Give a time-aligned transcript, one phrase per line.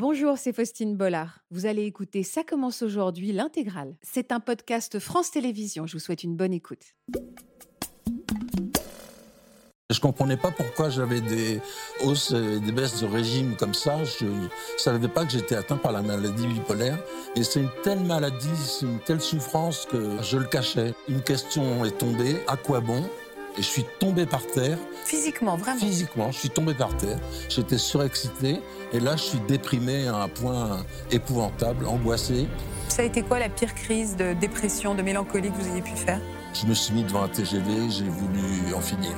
[0.00, 1.40] Bonjour, c'est Faustine Bollard.
[1.50, 3.96] Vous allez écouter Ça commence aujourd'hui, l'intégrale.
[4.00, 5.86] C'est un podcast France Télévisions.
[5.86, 6.94] Je vous souhaite une bonne écoute.
[9.90, 11.60] Je comprenais pas pourquoi j'avais des
[12.02, 14.02] hausses et des baisses de régime comme ça.
[14.04, 16.98] Je ne savais pas que j'étais atteint par la maladie bipolaire.
[17.36, 20.94] Et c'est une telle maladie, c'est une telle souffrance que je le cachais.
[21.10, 23.04] Une question est tombée, à quoi bon?
[23.56, 24.78] Et je suis tombé par terre.
[25.04, 27.18] Physiquement, vraiment Physiquement, je suis tombé par terre.
[27.48, 28.60] J'étais surexcité.
[28.92, 32.48] Et là, je suis déprimé à un point épouvantable, angoissé.
[32.88, 35.96] Ça a été quoi la pire crise de dépression, de mélancolie que vous ayez pu
[35.96, 36.20] faire?
[36.60, 39.12] Je me suis mis devant un TGV, j'ai voulu en finir.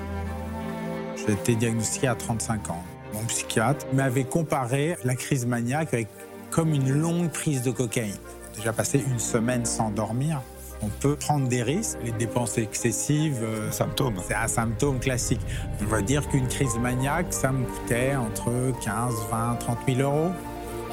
[1.17, 2.83] J'ai été diagnostiqué à 35 ans.
[3.15, 6.09] Mon psychiatre m'avait comparé la crise maniaque avec
[6.51, 8.17] comme une longue prise de cocaïne.
[8.55, 10.43] Déjà passé une semaine sans dormir.
[10.85, 13.41] On peut prendre des risques, les dépenses excessives.
[13.43, 14.17] euh, Symptômes.
[14.27, 15.41] C'est un symptôme classique.
[15.81, 18.51] On va dire qu'une crise maniaque, ça me coûtait entre
[18.85, 20.31] 15, 20, 30 000 euros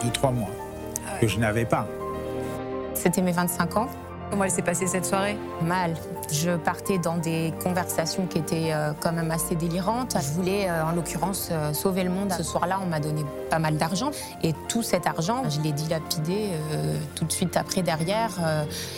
[0.04, 0.52] de trois mois,
[1.20, 1.88] que je n'avais pas.
[2.94, 3.88] C'était mes 25 ans.
[4.30, 5.38] Comment elle s'est passée cette soirée?
[5.61, 5.95] Mal.
[6.31, 10.16] Je partais dans des conversations qui étaient euh, quand même assez délirantes.
[10.22, 12.31] Je voulais, euh, en l'occurrence, euh, sauver le monde.
[12.38, 14.11] Ce soir-là, on m'a donné pas mal d'argent.
[14.44, 16.52] Et tout cet argent, je l'ai dilapidé
[17.16, 18.31] tout de suite après, derrière.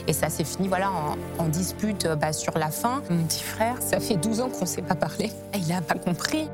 [0.07, 0.91] et ça s'est fini voilà,
[1.37, 3.02] en, dispute bah, sur la fin.
[3.09, 5.31] Mon petit frère, ça fait 12 ans qu'on ne s'est pas parlé.
[5.55, 6.49] Il n'a pas compris.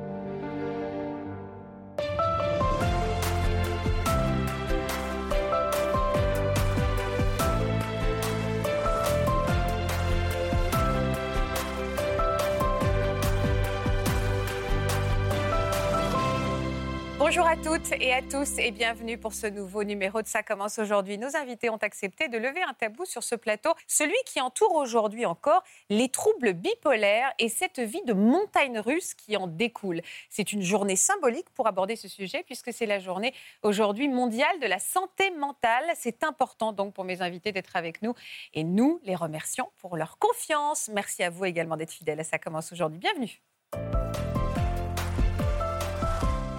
[17.30, 20.80] Bonjour à toutes et à tous et bienvenue pour ce nouveau numéro de Ça commence
[20.80, 21.18] aujourd'hui.
[21.18, 25.26] Nos invités ont accepté de lever un tabou sur ce plateau, celui qui entoure aujourd'hui
[25.26, 30.04] encore les troubles bipolaires et cette vie de montagne russe qui en découle.
[30.30, 34.68] C'est une journée symbolique pour aborder ce sujet puisque c'est la journée aujourd'hui mondiale de
[34.68, 35.84] la santé mentale.
[35.96, 38.14] C'est important donc pour mes invités d'être avec nous
[38.54, 40.90] et nous les remercions pour leur confiance.
[40.94, 43.00] Merci à vous également d'être fidèles à Ça commence aujourd'hui.
[43.00, 43.42] Bienvenue.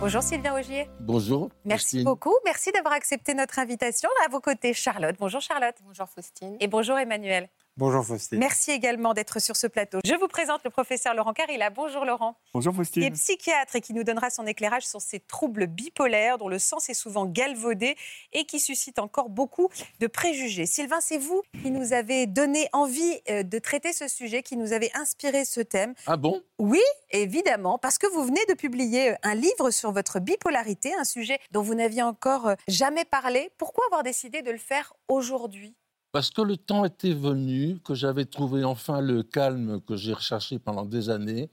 [0.00, 0.88] Bonjour Sylvain Augier.
[1.00, 1.50] Bonjour.
[1.64, 2.04] Merci Christine.
[2.04, 2.34] beaucoup.
[2.44, 4.08] Merci d'avoir accepté notre invitation.
[4.24, 5.16] À vos côtés, Charlotte.
[5.18, 5.74] Bonjour Charlotte.
[5.84, 6.56] Bonjour Faustine.
[6.60, 7.48] Et bonjour Emmanuel.
[7.78, 8.40] Bonjour Faustine.
[8.40, 10.00] Merci également d'être sur ce plateau.
[10.04, 11.70] Je vous présente le professeur Laurent Carilla.
[11.70, 12.34] Bonjour Laurent.
[12.52, 13.12] Bonjour Qui est Faustine.
[13.12, 16.94] psychiatre et qui nous donnera son éclairage sur ces troubles bipolaires dont le sens est
[16.94, 17.94] souvent galvaudé
[18.32, 19.68] et qui suscitent encore beaucoup
[20.00, 20.66] de préjugés.
[20.66, 24.72] Sylvain, c'est vous qui nous avez donné envie euh, de traiter ce sujet, qui nous
[24.72, 25.94] avez inspiré ce thème.
[26.08, 26.42] Ah bon?
[26.58, 31.04] Oui, évidemment, parce que vous venez de publier euh, un livre sur votre bipolarité, un
[31.04, 33.52] sujet dont vous n'aviez encore euh, jamais parlé.
[33.56, 35.76] Pourquoi avoir décidé de le faire aujourd'hui?
[36.12, 40.58] Parce que le temps était venu, que j'avais trouvé enfin le calme que j'ai recherché
[40.58, 41.50] pendant des années.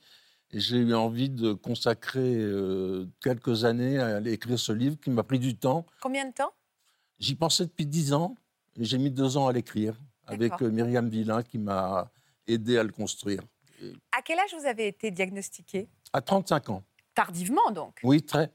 [0.52, 5.24] Et j'ai eu envie de consacrer euh, quelques années à écrire ce livre qui m'a
[5.24, 5.86] pris du temps.
[6.02, 6.54] Combien de temps?
[7.20, 8.36] J'y pensais depuis dix ans
[8.78, 12.12] et j'ai mis deux ans à l'écrire avec euh, Myriam Villain qui m'a
[12.48, 13.42] aidé à le construire.
[14.12, 15.90] À quel âge vous avez été diagnostiqué?
[16.14, 16.84] À 35 ans.
[17.14, 18.00] Tardivement donc.
[18.04, 18.52] Oui, très.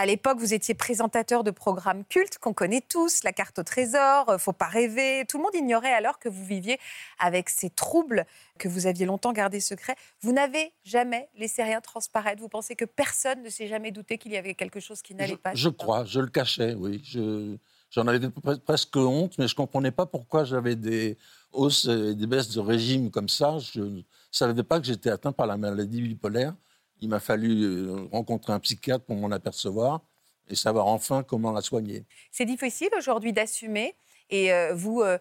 [0.00, 4.28] À l'époque, vous étiez présentateur de programmes cultes qu'on connaît tous, La carte au trésor,
[4.28, 5.24] euh, Faut pas rêver.
[5.28, 6.78] Tout le monde ignorait alors que vous viviez
[7.18, 8.24] avec ces troubles
[8.60, 9.96] que vous aviez longtemps gardés secrets.
[10.20, 12.40] Vous n'avez jamais laissé rien transparaître.
[12.40, 15.36] Vous pensez que personne ne s'est jamais douté qu'il y avait quelque chose qui n'allait
[15.36, 17.02] pas je crois, je le cachais, oui.
[17.04, 17.56] Je-
[17.90, 21.16] J'en avais pre- presque honte, mais je ne comprenais pas pourquoi j'avais des
[21.52, 23.56] hausses et des baisses de régime comme ça.
[23.58, 26.54] Je ne savais pas que j'étais atteint par la maladie bipolaire.
[27.00, 30.00] Il m'a fallu euh, rencontrer un psychiatre pour m'en apercevoir
[30.48, 32.04] et savoir enfin comment la soigner.
[32.30, 33.94] C'est difficile aujourd'hui d'assumer.
[34.30, 35.18] Et euh, vous, euh,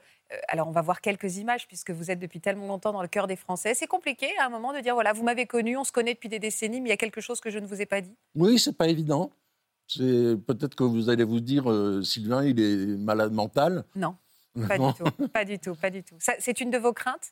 [0.50, 3.28] alors on va voir quelques images puisque vous êtes depuis tellement longtemps dans le cœur
[3.28, 3.74] des Français.
[3.74, 6.30] C'est compliqué à un moment de dire voilà, vous m'avez connu, on se connaît depuis
[6.30, 8.16] des décennies, mais il y a quelque chose que je ne vous ai pas dit?
[8.36, 9.32] Oui, c'est pas évident.
[9.88, 13.86] C'est peut-être que vous allez vous dire euh, Sylvain, il est malade mental.
[13.96, 14.18] Non,
[14.68, 14.92] pas Non.
[14.92, 16.16] du tout, pas du tout, pas du tout.
[16.20, 17.32] C'est une de vos craintes?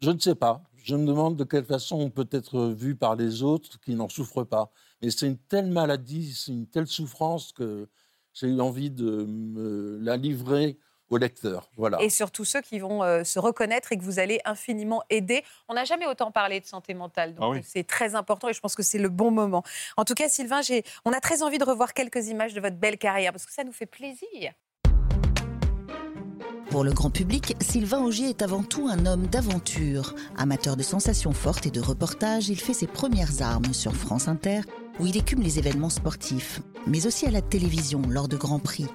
[0.00, 0.62] Je ne sais pas.
[0.82, 4.08] Je me demande de quelle façon on peut être vu par les autres qui n'en
[4.08, 4.70] souffrent pas.
[5.02, 7.88] Mais c'est une telle maladie, c'est une telle souffrance que
[8.32, 10.78] j'ai eu envie de me la livrer
[11.10, 11.68] au lecteur.
[11.76, 12.00] Voilà.
[12.00, 15.42] et surtout ceux qui vont euh, se reconnaître et que vous allez infiniment aider.
[15.68, 17.62] On n'a jamais autant parlé de santé mentale, donc Ah oui.
[17.66, 19.64] c'est très important et je pense que c'est le bon moment.
[19.96, 22.76] En tout cas, Sylvain, j'ai- on a très envie de revoir quelques images de votre
[22.76, 24.52] belle carrière parce que ça nous fait plaisir.
[26.70, 30.14] Pour le grand public, Sylvain Augier est avant tout un homme d'aventure.
[30.36, 34.60] Amateur de sensations fortes et de reportages, il fait ses premières armes sur France Inter,
[35.00, 38.86] où il écume les événements sportifs, mais aussi à la télévision lors de grands prix.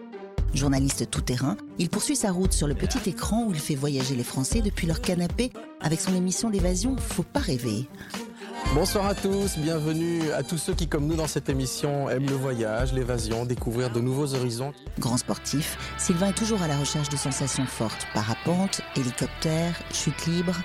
[0.53, 4.23] Journaliste tout-terrain, il poursuit sa route sur le petit écran où il fait voyager les
[4.23, 5.51] Français depuis leur canapé
[5.81, 7.89] avec son émission d'évasion Faut pas rêver.
[8.73, 12.35] Bonsoir à tous, bienvenue à tous ceux qui, comme nous dans cette émission, aiment le
[12.35, 14.73] voyage, l'évasion, découvrir de nouveaux horizons.
[14.99, 18.05] Grand sportif, Sylvain est toujours à la recherche de sensations fortes.
[18.13, 20.55] Parapente, hélicoptère, chute libre.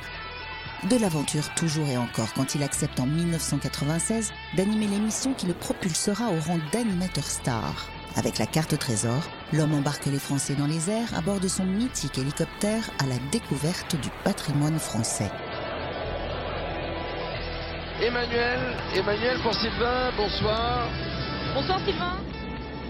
[0.88, 6.30] De l'aventure toujours et encore quand il accepte en 1996 d'animer l'émission qui le propulsera
[6.30, 7.86] au rang d'animateur star.
[8.16, 11.64] Avec la carte trésor, l'homme embarque les Français dans les airs à bord de son
[11.64, 15.30] mythique hélicoptère à la découverte du patrimoine français.
[18.02, 18.58] Emmanuel,
[18.94, 20.88] Emmanuel pour Sylvain, bonsoir.
[21.54, 22.16] Bonsoir Sylvain.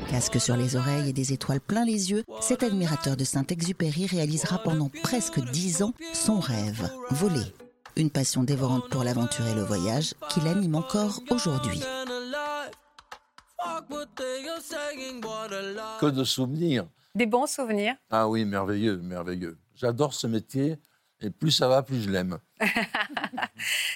[0.09, 4.59] Casque sur les oreilles et des étoiles plein les yeux, cet admirateur de Saint-Exupéry réalisera
[4.59, 7.53] pendant presque dix ans son rêve, voler.
[7.97, 11.81] Une passion dévorante pour l'aventure et le voyage qui l'anime encore aujourd'hui.
[15.99, 16.87] Que de souvenirs.
[17.17, 17.97] Des bons souvenirs.
[18.11, 19.59] Ah oui, merveilleux, merveilleux.
[19.75, 20.79] J'adore ce métier
[21.21, 22.39] et plus ça va, plus je l'aime.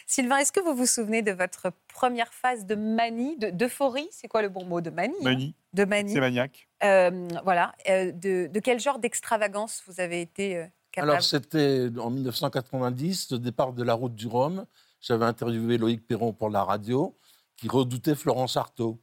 [0.06, 4.09] Sylvain, est-ce que vous vous souvenez de votre première phase de manie, de- d'euphorie?
[4.11, 4.81] C'est quoi le bon mot?
[4.81, 5.25] De manie hein?
[5.25, 6.12] Manie, De manie.
[6.12, 6.69] c'est maniaque.
[6.82, 7.75] Euh, voilà.
[7.88, 11.12] Euh, de, de quel genre d'extravagance vous avez été euh, capable?
[11.12, 14.67] Alors, c'était en 1990, le départ de la route du Rhum.
[15.00, 17.17] J'avais interviewé Loïc Perron pour la radio,
[17.56, 19.00] qui redoutait Florence Artaud.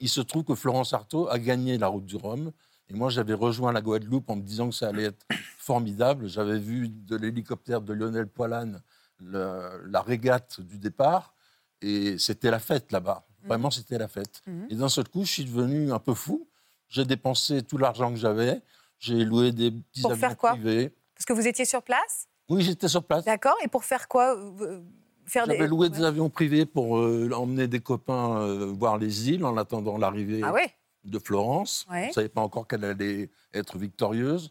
[0.00, 2.52] Il se trouve que Florence Artaud a gagné la route du Rhum.
[2.90, 5.26] Et moi, j'avais rejoint la Guadeloupe en me disant que ça allait être
[5.58, 6.28] formidable.
[6.28, 8.82] J'avais vu de l'hélicoptère de Lionel Poilane
[9.20, 11.34] le- la régate du départ.
[11.80, 13.26] Et c'était la fête là-bas.
[13.46, 14.40] Vraiment, c'était la fête.
[14.46, 14.66] Mhm.
[14.70, 16.48] Et d'un seul coup, je suis devenu un peu fou.
[16.88, 18.62] J'ai dépensé tout l'argent que j'avais.
[18.98, 20.94] J'ai loué des petits Pour avions faire quoi privés.
[21.14, 22.26] Parce que vous étiez sur place?
[22.48, 23.24] Oui, j'étais sur place.
[23.24, 23.56] D'accord.
[23.62, 24.80] Et pour faire quoi Euh,
[25.26, 25.66] faire J'avais des...
[25.66, 25.96] loué Ouais.
[25.96, 30.40] des avions privés pour euh, emmener des copains euh, voir les îles en attendant l'arrivée
[30.42, 30.70] Ah ouais
[31.04, 31.86] de Florence.
[31.90, 32.04] Ouais.
[32.04, 34.50] On ne savait pas encore qu'elle allait être victorieuse.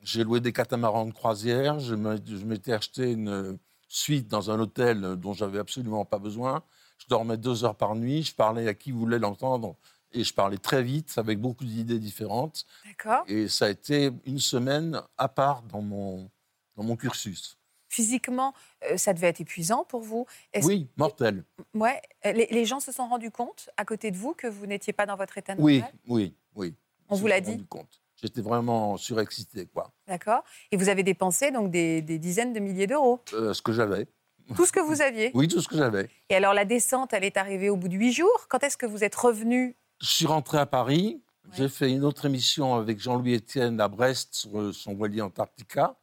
[0.00, 1.80] J'ai loué des catamarans de croisière.
[1.80, 6.62] Je je m'étais acheté une suite dans un hôtel dont j'avais absolument pas besoin.
[6.98, 8.22] Je dormais deux heures par nuit.
[8.22, 9.76] Je parlais à qui voulait l'entendre.
[10.12, 12.64] Et je parlais très vite, avec beaucoup d'idées différentes.
[12.84, 13.24] D'accord.
[13.26, 16.30] Et ça a été une semaine à part dans mon,
[16.76, 17.58] dans mon cursus.
[17.88, 18.52] Physiquement,
[18.90, 20.26] euh, ça devait être épuisant pour vous?
[20.62, 21.44] Oui, mortel.
[21.74, 22.00] Ouais.
[22.24, 24.92] Euh, Les, les gens se sont rendus compte à côté de vous que vous n'étiez
[24.92, 25.94] pas dans votre état Oui, normal?
[26.08, 26.74] oui, oui.
[27.08, 28.00] On Je vous l'a dit compte.
[28.20, 29.92] J'étais vraiment surexcité, quoi.
[30.08, 30.42] D'accord.
[30.72, 33.20] Et vous avez dépensé donc des, des dizaines de milliers d'euros?
[33.34, 34.06] Euh, ce que j'avais.
[34.54, 35.30] Tout ce que vous aviez?
[35.34, 36.08] Oui, tout ce que j'avais.
[36.30, 38.46] Et alors la descente, elle est arrivée au bout de huit jours?
[38.48, 39.76] Quand est-ce que vous êtes revenu?
[40.00, 41.20] Je suis rentré à Paris.
[41.44, 41.50] Ouais.
[41.58, 45.96] J'ai fait une autre émission avec Jean-Louis Etienne à Brest sur son voilier Antarctica.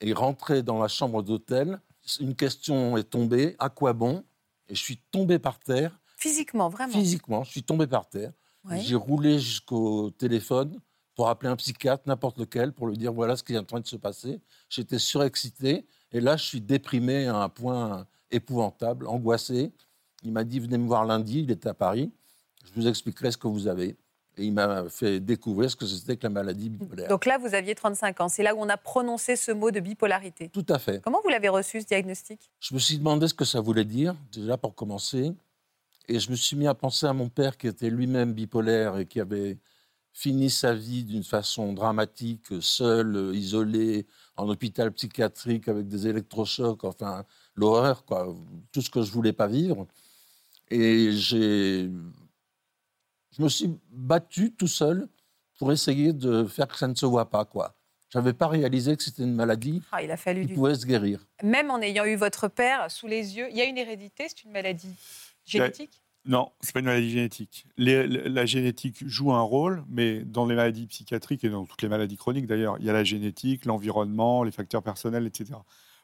[0.00, 1.80] Et rentré dans la chambre d'hôtel,
[2.20, 3.56] une question est tombée.
[3.58, 4.24] À quoi bon?
[4.68, 5.98] Et je suis tombé par terre.
[6.16, 6.92] Physiquement, vraiment?
[6.92, 8.32] Physiquement, je suis tombé par terre.
[8.64, 8.80] Ouais.
[8.80, 10.78] J'ai roulé jusqu'au téléphone
[11.14, 13.80] pour appeler un psychiatre, n'importe lequel, pour lui dire voilà ce qui est en train
[13.80, 14.40] de se passer.
[14.68, 15.86] J'étais surexcité.
[16.12, 19.72] Et là, je suis déprimé à un point épouvantable, angoissé.
[20.22, 22.10] Il m'a dit venez me voir lundi, il était à Paris.
[22.64, 23.96] Je vous expliquerai ce que vous avez.
[24.40, 27.08] Et il m'a fait découvrir ce que c'était que la maladie bipolaire.
[27.08, 28.28] Donc là, vous aviez 35 ans.
[28.28, 30.48] C'est là où on a prononcé ce mot de bipolarité.
[30.48, 31.02] Tout à fait.
[31.02, 32.50] Comment vous l'avez reçu, ce diagnostic?
[32.58, 35.32] Je me suis demandé ce que ça voulait dire, déjà pour commencer.
[36.08, 39.04] Et je me suis mis à penser à mon père qui était lui-même bipolaire et
[39.04, 39.58] qui avait
[40.12, 47.24] fini sa vie d'une façon dramatique, seul, isolé, en hôpital psychiatrique avec des électrochocs, enfin
[47.54, 48.34] l'horreur, quoi,
[48.72, 49.86] tout ce que je voulais pas vivre.
[50.70, 51.90] Et j'ai,
[53.36, 55.08] je me suis battu tout seul
[55.58, 57.74] pour essayer de faire que ça ne se voit pas, quoi.
[58.10, 60.84] J'avais pas réalisé que c'était une maladie Ah, Il a fallu qui du pouvait se
[60.84, 61.24] guérir.
[61.44, 64.42] Même en ayant eu votre père sous les yeux, il y a une hérédité, c'est
[64.44, 64.94] une maladie
[65.44, 66.02] génétique?
[66.26, 67.66] Non, c'est pas une maladie génétique.
[67.78, 71.88] Les- la génétique joue un rôle, mais dans les maladies psychiatriques et dans toutes les
[71.88, 75.52] maladies chroniques d'ailleurs, il y a la génétique, l'environnement, les facteurs personnels, etc.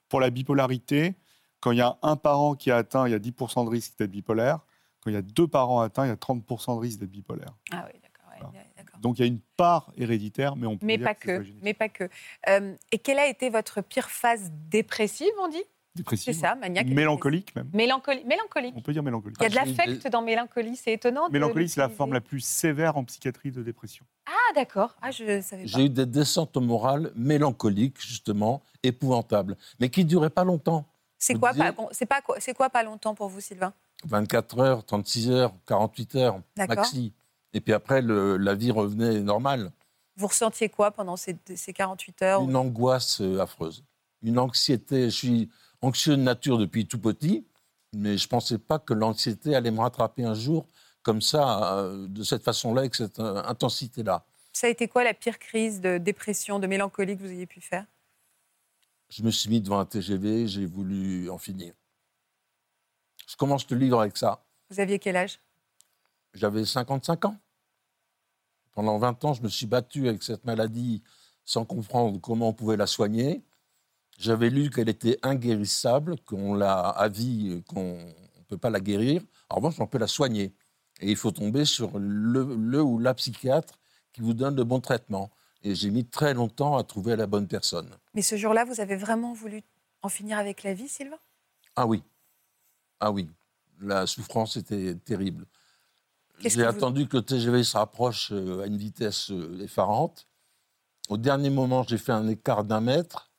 [0.09, 1.17] Pour la bipolarité,
[1.61, 3.99] quand il y a un parent qui est atteint, il y a 10% de risque
[3.99, 4.61] d'être bipolaire.
[5.07, 7.55] Quand il y a deux parents atteints, il y a 30% de risque d'être bipolaire.
[7.71, 8.29] Ah oui, d'accord.
[8.33, 8.99] ouais, Voilà.
[9.01, 11.51] Donc il y a une part héréditaire, mais on peut Mais dire pas que c'est
[11.53, 12.09] que, mais pas que.
[12.49, 15.59] Euh, et quelle a été votre pire phase dépressive, on dit?
[15.59, 16.35] C'est Dépressive.
[16.35, 16.89] ça, maniaque.
[16.89, 17.67] Mélancolique même.
[17.67, 17.77] dépressive.
[17.87, 18.27] Mélancolique.
[18.27, 18.75] Mélancolique.
[18.77, 19.37] On peut dire mélancolique.
[19.39, 21.29] Il y a de Ah, l'affect dans mélancolie, c'est étonnant.
[21.31, 24.05] Mélancolie, c'est la forme la plus sévère en psychiatrie de dépression.
[24.27, 24.97] Ah d'accord.
[25.03, 25.69] Ah je savais pas.
[25.69, 30.85] J'ai eu des descentes morales mélancoliques, justement, épouvantables, mais qui ne duraient pas longtemps.
[31.17, 33.73] C'est quoi, disiez- pas, c'est pas quoi, c'est quoi pas longtemps pour vous, Sylvain?
[34.05, 37.13] 24 heures, 36 heures, 48 heures, maxi.
[37.53, 39.73] Et puis après, le- la vie revenait normale.
[40.17, 43.85] Vous ressentiez quoi pendant ces, ces 48 heures Une angoisse euh, affreuse.
[44.23, 45.05] Une anxiété.
[45.05, 45.51] Je suis
[45.83, 47.47] anxieux de nature depuis tout petit,
[47.95, 50.67] mais je ne pensais pas que l'anxiété allait me rattraper un jour
[51.03, 54.25] comme ça, euh, de cette façon-là, avec cette euh, intensité-là.
[54.53, 57.61] Ça a été quoi la pire crise de dépression, de mélancolie que vous ayez pu
[57.61, 57.85] faire?
[59.11, 61.75] Je me suis mis devant un TGV, j'ai voulu en finir.
[63.27, 64.45] Je commence le livre avec ça.
[64.71, 65.41] Vous aviez quel âge?
[66.35, 67.37] J'avais 55 ans.
[68.73, 71.03] Pendant 20 ans, je me suis battu avec cette maladie
[71.45, 73.43] sans comprendre comment on pouvait la soigner.
[74.19, 79.23] J'avais lu qu'elle était inguérissable, qu'on l'a à vie, qu'on ne peut pas la guérir.
[79.49, 80.55] En revanche, on peut la soigner.
[81.01, 83.79] Et il faut tomber sur le, le ou la psychiatre
[84.13, 85.31] qui vous donne le bon traitement.
[85.63, 87.91] Et j'ai mis très longtemps à trouver la bonne personne.
[88.15, 89.63] Mais ce jour-là, vous avez vraiment voulu
[90.03, 91.19] en finir avec la vie, Sylvain?
[91.75, 92.03] Ah oui.
[93.01, 93.29] Ah oui.
[93.81, 95.47] La souffrance était terrible.
[96.41, 100.27] J'ai vous- attendu que le TGV se rapproche euh, à une vitesse euh, effarante.
[101.09, 103.31] Au dernier moment, j'ai fait un écart d'un mètre.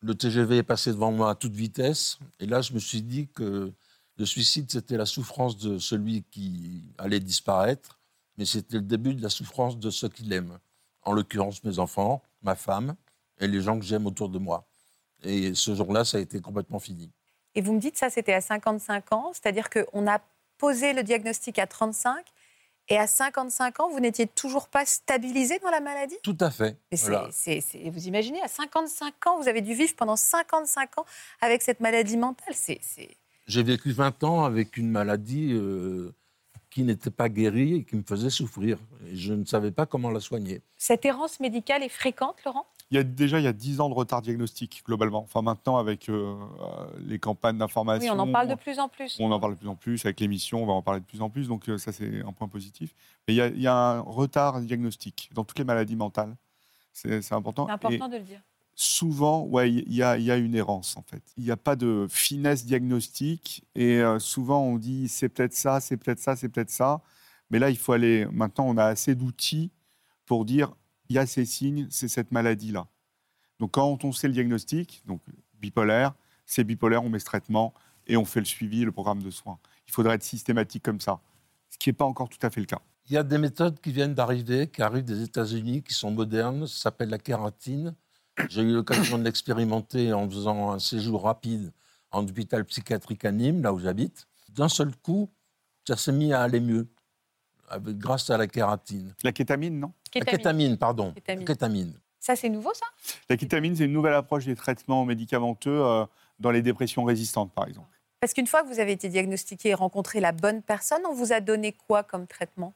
[0.00, 2.18] Le TGV est passé devant moi à toute vitesse.
[2.40, 3.72] Et là, je me suis dit que
[4.16, 7.98] le suicide, c'était la souffrance de celui qui allait disparaître,
[8.36, 10.58] mais c'était le début de la souffrance de ceux qui l'aiment.
[11.02, 12.94] En l'occurrence, mes enfants, ma femme
[13.38, 14.66] et les gens que j'aime autour de moi.
[15.22, 17.10] Et ce jour-là, ça a été complètement fini.
[17.56, 20.20] Et vous me dites ça, c'était à 55 ans, c'est-à-dire qu'on a
[20.58, 22.24] posé le diagnostic à 35
[22.88, 26.14] et à 55 ans, vous n'étiez toujours pas stabilisé dans la maladie?
[26.22, 26.76] Tout à fait.
[26.92, 27.28] Voilà.
[27.90, 31.04] vous imaginez, à 55 ans, vous avez dû vivre pendant 55 ans
[31.40, 32.54] avec cette maladie mentale.
[32.54, 32.78] C'est-
[33.48, 36.14] J'ai vécu 20 ans avec une maladie euh,
[36.76, 38.76] qui n'était pas guérie et qui me faisait souffrir.
[39.06, 40.60] Et je ne savais pas comment la soigner.
[40.76, 42.66] Cette errance médicale est fréquente, Laurent?
[42.90, 45.22] Il y a déjà il y a 10 ans de retard diagnostique globalement.
[45.22, 48.12] Enfin maintenant avec euh, euh, les campagnes d'information.
[48.12, 49.16] Oui, on en parle de plus en plus.
[49.18, 51.22] On en parle de plus en plus avec l'émission, on va en parler de plus
[51.22, 51.48] en plus.
[51.48, 52.94] Donc euh, ça c'est un point positif.
[53.26, 56.36] Mais il y, a, il y a un retard diagnostique dans toutes les maladies mentales.
[56.92, 57.64] C'est c'est important.
[57.68, 58.40] C'est Et important de le dire.
[58.76, 61.22] Souvent, ouais, il y, a- une errance en fait.
[61.36, 65.80] Il n'y a pas de finesse diagnostique et euh, souvent on dit c'est peut-être ça,
[65.80, 67.00] c'est peut-être ça, c'est peut-être ça.
[67.50, 68.26] Mais là, il faut aller.
[68.32, 69.70] Maintenant, on a assez d'outils
[70.26, 70.74] pour dire
[71.08, 72.86] il y a ces signes, c'est cette maladie-là.
[73.58, 75.22] Donc quand on sait le diagnostic, donc
[75.54, 76.14] bipolaire,
[76.44, 77.72] c'est bipolaire, on met ce traitement
[78.06, 79.58] et on fait le suivi, le programme de soins.
[79.88, 81.20] Il faudrait être systématique comme ça,
[81.70, 82.80] ce qui n'est pas encore tout à fait le cas.
[83.08, 86.66] Il y a des méthodes qui viennent d'arriver, qui arrivent des États-Unis, qui sont modernes.
[86.66, 87.94] Ça s'appelle la kératine.
[88.48, 91.72] J'ai eu l'occasion de l'expérimenter en faisant un séjour rapide
[92.10, 94.26] en hôpital psychiatrique à Nîmes, là où j'habite.
[94.50, 95.28] D'un seul coup,
[95.86, 96.86] ça s'est mis à aller mieux,
[97.68, 99.14] avec- grâce à la kératine.
[99.24, 99.92] La kétamine, non?
[100.14, 100.38] La Kétamine.
[100.38, 101.12] kétamine, pardon.
[101.12, 101.44] Kétamine.
[101.46, 101.92] Kétamine.
[102.20, 102.86] Ça, c'est nouveau, ça?
[103.28, 106.04] La kétamine, c'est une nouvelle approche des traitements médicamenteux euh,
[106.38, 107.88] dans les dépressions résistantes, par exemple.
[108.20, 111.32] Parce qu'une fois que vous avez été diagnostiqué et rencontré la bonne personne, on vous
[111.32, 112.72] a donné quoi comme traitement?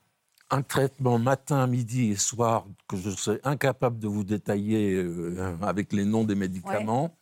[0.50, 5.92] Un traitement matin, midi et soir que je serais incapable de vous détailler euh, avec
[5.92, 7.14] les noms des médicaments.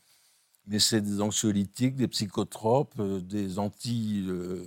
[0.66, 4.24] Mais c'est des anxiolytiques, des psychotropes, euh, des anti...
[4.28, 4.64] euh,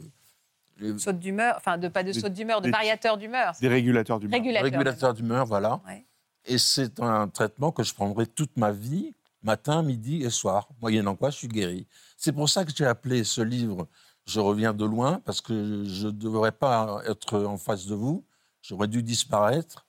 [0.79, 3.53] les Saute d'humeur, enfin, de, pas de saute d'humeur, de des- variateur d'humeur.
[3.61, 4.63] Des régulateurs Régulateur.
[4.63, 5.79] régulateurs d'humeur, voilà.
[5.87, 6.05] Ouais.
[6.45, 9.13] Et c'est un traitement que je prendrai toute ma vie,
[9.43, 11.85] matin, midi et soir, moyennant quoi je suis guéri.
[12.17, 13.87] C'est pour ça que j'ai appelé ce livre
[14.25, 18.23] Je reviens de loin, parce que je ne devrais pas être en face de vous,
[18.61, 19.85] j'aurais dû disparaître,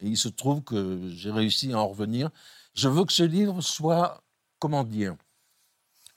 [0.00, 2.30] et il se trouve que j'ai réussi à en revenir.
[2.74, 4.22] Je veux que ce livre soit,
[4.58, 5.16] comment dire,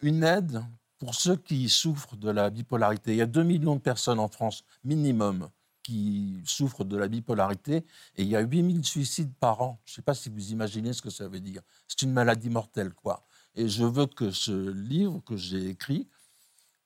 [0.02, 0.64] une aide
[1.00, 3.12] pour ceux qui souffrent de la bipolarité.
[3.12, 5.50] Il y a 2 millions de personnes en France, minimum,
[5.84, 7.86] qui souffrent de la bipolarité,
[8.16, 9.80] et il y a 8000 suicides par an.
[9.86, 11.62] Je ne sais pas si vous imaginez ce que ça veut dire.
[11.88, 13.26] C'est une maladie mortelle, quoi.
[13.56, 16.08] Et je veux que ce livre que j'ai écrit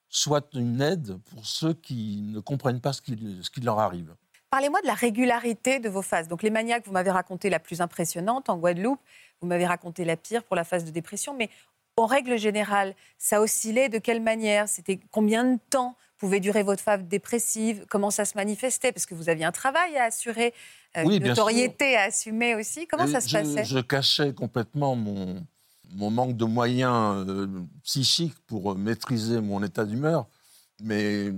[0.08, 4.13] soit une aide pour ceux qui ne comprennent pas ce qui, ce qui leur arrive.
[4.51, 6.27] Parlez-moi de la régularité de vos phases.
[6.27, 8.50] Donc les maniaques, vous m'avez raconté la plus impressionnante.
[8.50, 9.00] En Guadeloupe,
[9.39, 11.50] vous m'avez raconté la pire pour la phase de dépression, mais
[11.96, 14.67] en règle générale, ça oscillait de quelle manière?
[14.67, 17.86] C'était combien de temps pouvait durer votre phase dépressive?
[17.89, 18.91] Comment ça se manifestait?
[18.91, 20.53] Parce que vous aviez un travail à assurer,
[20.98, 22.88] euh, Oui, une notoriété à assumer aussi.
[22.88, 23.63] Comment Et ça se je, passait?
[23.63, 25.46] Je cachais complètement mon,
[25.93, 27.48] mon manque de moyens euh,
[27.84, 30.27] psychiques pour maîtriser mon état d'humeur,
[30.84, 31.31] mais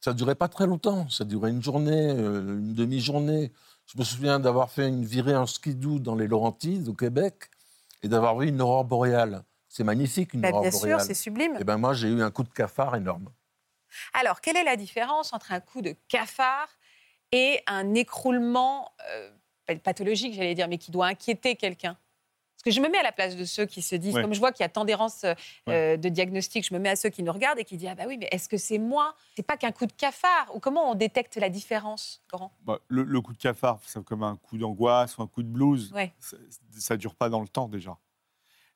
[0.00, 1.08] ça ne durait pas très longtemps.
[1.08, 3.52] Ça durait une journée, euh, une demi-journée.
[3.86, 7.50] Je me souviens d'avoir fait une virée en skidoo dans les Laurentides, au Québec,
[8.02, 9.42] et d'avoir vu une aurore boréale.
[9.68, 11.00] C'est magnifique, une Bah, aurore Bien sûr, boréale.
[11.00, 11.56] c'est sublime.
[11.60, 13.30] Et ben moi, j'ai eu un coup de cafard énorme.
[14.12, 16.68] Alors, quelle est la différence entre un coup de cafard
[17.32, 19.30] et un écroulement euh,
[19.82, 21.96] pathologique, j'allais dire, mais qui doit inquiéter quelqu'un?
[22.68, 24.22] Que je me mets à la place de ceux qui se disent, Ouais.
[24.22, 25.34] comme je vois qu'il y a tant d'errance euh,
[25.66, 25.98] Ouais.
[25.98, 28.04] de diagnostic, je me mets à ceux qui nous regardent et qui disent Ah, bah
[28.06, 29.14] oui, mais est-ce que c'est moi?
[29.36, 32.52] C'est pas qu'un coup de cafard Ou comment on détecte la différence, Laurent?
[32.64, 35.48] Bah, le, le coup de cafard, c'est comme un coup d'angoisse ou un coup de
[35.48, 35.92] blues.
[35.94, 36.12] Ouais.
[36.20, 37.96] Ça ne dure pas dans le temps déjà.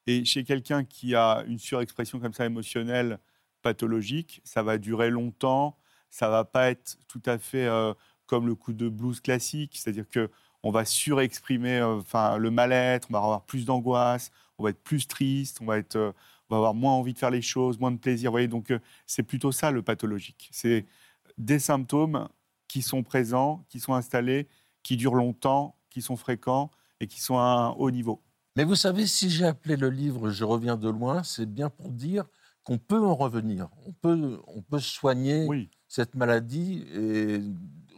[0.07, 3.19] Et chez quelqu'un qui a une surexpression comme ça émotionnelle
[3.63, 5.77] pathologique, ça va durer longtemps.
[6.11, 7.95] Ça va pas être tout à fait euh,
[8.27, 10.31] comme le coup de blues classique, c'est-à-dire que
[10.63, 14.83] on va surexprimer euh, enfin le mal-être, on va avoir plus d'angoisse, on va être
[14.83, 16.13] plus triste, on va être euh,
[16.51, 18.31] on va avoir moins envie de faire les choses, moins de plaisir.
[18.31, 20.51] Vous voyez, donc euh, c'est plutôt ça le pathologique.
[20.53, 20.87] C'est
[21.39, 22.29] des symptômes
[22.69, 24.49] qui sont présents, qui sont installés,
[24.83, 28.23] qui durent longtemps, qui sont fréquents et qui sont à un haut niveau.
[28.57, 31.89] Mais vous savez, si j'ai appelé le livre Je reviens de loin, c'est bien pour
[31.91, 32.27] dire
[32.65, 33.69] qu'on peut en revenir.
[33.87, 35.71] On peut, on peut soigner Oui.
[35.89, 37.41] cette maladie et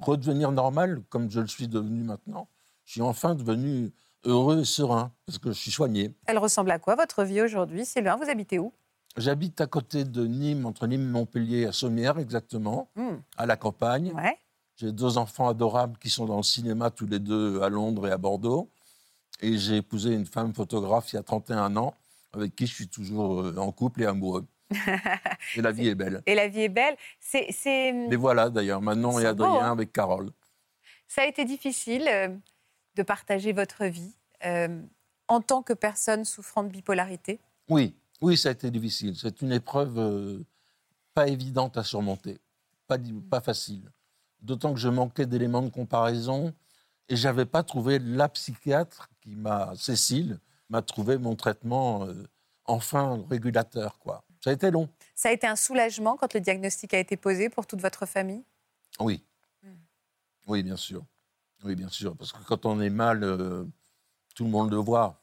[0.01, 2.49] redevenir normal comme je le suis devenu maintenant.
[2.85, 3.93] Je suis enfin devenu
[4.25, 6.15] heureux et serein parce que je suis soigné.
[6.27, 7.85] Elle ressemble à quoi votre vie aujourd'hui?
[7.85, 8.73] Sylvain, vous habitez où?
[9.17, 13.57] J'habite à côté de Nîmes, entre Nîmes et Montpellier, à Sommières exactement, Hmm, à la
[13.57, 14.13] campagne.
[14.13, 14.37] Ouais.
[14.77, 18.11] J'ai deux enfants adorables qui sont dans le cinéma, tous les deux à Londres et
[18.11, 18.69] à Bordeaux.
[19.41, 21.95] Et j'ai épousé une femme photographe il y a 31 ans,
[22.33, 24.45] avec qui je suis toujours euh, en couple et amoureux.
[25.57, 26.23] et la vie est belle.
[26.27, 26.97] Et la vie est belle.
[27.21, 27.53] C'est,
[27.93, 30.31] Les voilà d'ailleurs, Manon et C'est beau, Adrien hein avec Carole.
[31.07, 32.29] Ça a été difficile euh,
[32.95, 34.81] de partager votre vie euh,
[35.29, 37.41] en tant que personne souffrant de bipolarité?
[37.69, 39.17] Oui, oui, ça a été difficile.
[39.17, 40.45] C'est une épreuve euh,
[41.15, 42.39] pas évidente à surmonter,
[42.87, 43.91] pas, facile.
[44.41, 46.55] D'autant que je manquais d'éléments de comparaison
[47.09, 52.15] et j'avais pas trouvé la psychiatre qui m'a, Cécile, m'a trouvé mon traitement euh,
[52.67, 53.99] enfin régulateur.
[53.99, 54.25] Quoi.
[54.43, 54.89] Ça a été long.
[55.15, 58.45] Ça a été un soulagement quand le diagnostic a été posé pour toute votre famille?
[59.01, 59.25] Oui.
[59.63, 59.77] Hmm.
[60.47, 61.05] Oui, bien sûr.
[61.65, 62.17] Oui, bien sûr.
[62.17, 63.65] Parce que quand on est mal, euh,
[64.35, 65.23] tout le monde le voit,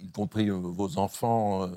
[0.00, 1.68] y compris euh, vos enfants, euh,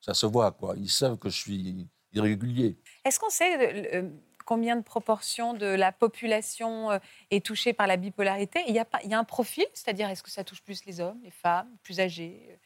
[0.00, 0.52] ça se voit.
[0.52, 0.74] Quoi.
[0.76, 2.76] Ils savent que je suis irrégulier.
[3.04, 4.12] Est-ce qu'on sait
[4.48, 6.98] combien de proportion de la population euh,
[7.30, 8.60] est touchée par la bipolarité?
[8.66, 10.86] Il y, a pas, il y a un profil, c'est-à-dire est-ce que ça touche plus
[10.86, 12.58] les hommes, les femmes, plus âgés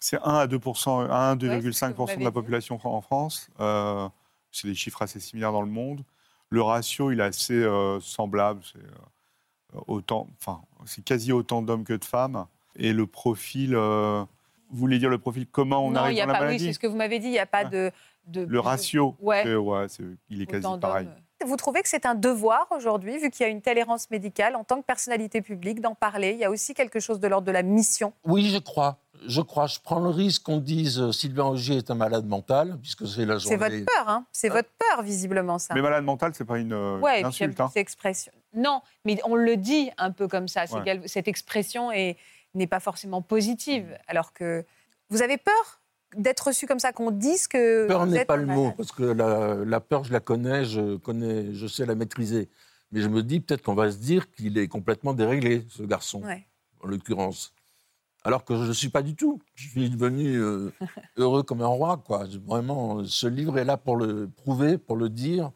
[0.00, 3.50] C'est 1 à 2% 1 à 1,5 Ouais, de la population en France.
[3.60, 4.08] Euh,
[4.50, 6.04] c'est des chiffres assez similaires dans le monde.
[6.48, 8.62] Le ratio, il est assez euh, semblable.
[8.72, 9.04] C'est euh,
[9.86, 12.46] autant, enfin, c'est quasi autant d'hommes que de femmes.
[12.76, 14.24] Et le profil, euh,
[14.70, 16.48] vous voulez dire le profil comment on Non, arrive il y a dans la pas.
[16.48, 17.28] Oui, c'est ce que vous m'avez dit.
[17.28, 17.70] Il n'y a pas Ouais.
[17.70, 17.90] de,
[18.26, 19.42] de Le ratio, Ouais.
[19.44, 21.08] c'est- ouais, c'est- il est quasi pareil.
[21.46, 24.56] Vous trouvez que c'est un devoir aujourd'hui, vu qu'il y a une telle errance médicale,
[24.56, 26.30] en tant que personnalité publique, d'en parler?
[26.32, 28.14] Il y a aussi quelque chose de l'ordre de la mission?
[28.24, 28.96] Oui, je crois.
[29.26, 29.66] Je crois.
[29.66, 33.24] Je prends le risque qu'on dise euh, Sylvain Augier est un malade mental, puisque c'est
[33.26, 33.80] la C'est journée.
[33.80, 35.74] votre peur, hein C'est votre peur, visiblement, ça.
[35.74, 37.60] Mais malade mental, c'est pas une, euh, Ouais, une insulte.
[37.60, 37.70] hein.
[37.74, 38.32] expression.
[38.56, 40.64] Non, mais on le dit un peu comme ça.
[40.72, 41.00] Ouais.
[41.06, 42.16] Cette expression est-
[42.54, 43.96] n'est pas forcément positive.
[44.08, 44.64] Alors que
[45.10, 45.80] vous avez peur
[46.16, 47.86] d'être reçu comme ça, qu'on dise que.
[47.86, 51.52] Peur n'est pas le mot, parce que la, la peur, je la connais, je connais,
[51.52, 52.48] je sais la maîtriser.
[52.92, 56.22] Mais je me dis peut-être qu'on va se dire qu'il est complètement déréglé, ce garçon,
[56.22, 56.46] Ouais.
[56.82, 57.52] en l'occurrence.
[58.24, 59.40] Alors que je ne suis pas du tout.
[59.54, 60.72] Je suis devenu euh,
[61.16, 62.24] heureux comme un roi, quoi.
[62.44, 65.50] Vraiment, ce livre est là pour le prouver, pour le dire,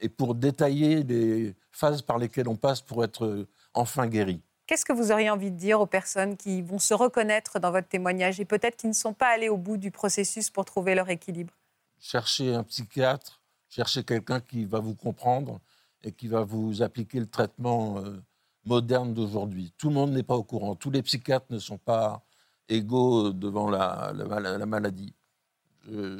[0.00, 4.40] et pour détailler les phases par lesquelles on passe pour être euh, enfin guéri.
[4.66, 7.88] Qu'est-ce que vous auriez envie de dire aux personnes qui vont se reconnaître dans votre
[7.88, 11.10] témoignage et peut-être qui ne sont pas allées au bout du processus pour trouver leur
[11.10, 11.52] équilibre?
[11.98, 15.60] Cherchez un psychiatre, cherchez quelqu'un qui va vous comprendre
[16.04, 18.22] et qui va vous appliquer le traitement euh,
[18.64, 19.72] moderne d'aujourd'hui.
[19.78, 20.74] Tout le monde n'est pas au courant.
[20.76, 22.22] Tous les psychiatres ne sont pas
[22.68, 25.12] égaux devant la, la mal- la maladie.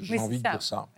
[0.01, 0.51] J'ai envie de ça.
[0.51, 0.89] dire ça.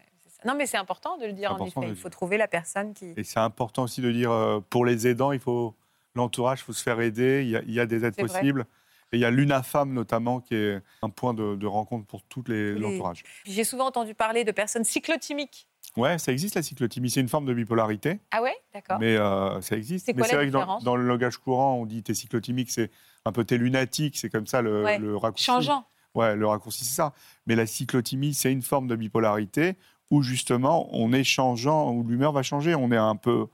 [0.45, 1.81] Non, mais c'est important de le dire, en effet.
[1.89, 3.13] Il faut trouver la personne qui.
[3.17, 5.75] Et c'est important aussi de dire, euh, pour les aidants, il faut
[6.15, 8.23] l'entourage, il faut se faire aider, il y a, il y a des aides vrai.
[8.27, 8.67] possibles.
[9.13, 12.43] Et il y a l'UNAFAM notamment, qui est un point de, de rencontre pour tout
[12.49, 13.23] les- Les- l'entourage.
[13.45, 15.69] Puis J'ai souvent entendu parler de personnes cyclotimiques.
[15.97, 18.55] Ouais, ça existe la cyclothymie, c'est une forme de bipolarité, Ah ouais?
[18.73, 18.99] D'accord.
[18.99, 20.07] mais euh, ça existe.
[20.07, 22.71] C'est mais quoi la vrai que dans, dans le langage courant, on dit t'es cyclotymique,
[22.73, 22.91] c'est
[23.25, 24.99] un peu t'es lunatique, c'est comme ça le, Ouais.
[24.99, 25.45] le raccourci.
[25.45, 25.87] Changeant.
[26.17, 27.13] Ouais, le raccourci, c'est ça.
[27.47, 29.75] Mais la cyclothymie, c'est une forme de bipolarité
[30.11, 32.75] où justement, on est changeant, où l'humeur va changer.
[32.75, 33.47] On est un peu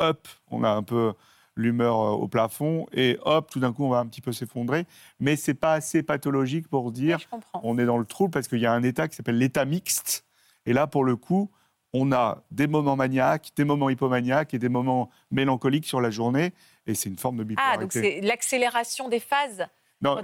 [0.00, 1.12] up, on a un peu
[1.56, 4.86] l'humeur euh, au plafond, et hop, tout d'un coup, on va un petit peu s'effondrer.
[5.20, 8.60] Mais c'est pas assez pathologique pour dire Oui, on est dans le trouble parce qu'il
[8.60, 10.24] y a un état qui s'appelle l'état mixte.
[10.66, 11.50] Et là, pour le coup,
[11.92, 16.52] on a des moments maniaques, des moments hypomaniaques et des moments mélancoliques sur la journée.
[16.86, 17.78] Et c'est une forme de bipolarité.
[17.78, 19.66] Ah, donc c'est l'accélération des phases.
[20.00, 20.18] Non,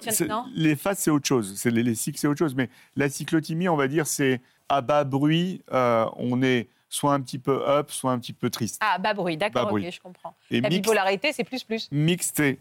[0.55, 1.64] les phases, c'est autre chose.
[1.64, 2.55] Les, les cycles, c'est autre chose.
[2.55, 5.62] Mais la cyclothymie, on va dire, c'est à bas bruit.
[5.72, 8.79] euh, on est soit un petit peu up, soit un petit peu triste.
[8.81, 9.85] Ah, bas bruit, d'accord, Bas bruit.
[9.87, 10.37] ok, je comprends.
[10.50, 11.88] Et La mixte, bipolarité, c'est plus plus.
[11.90, 12.59] mixte, c'est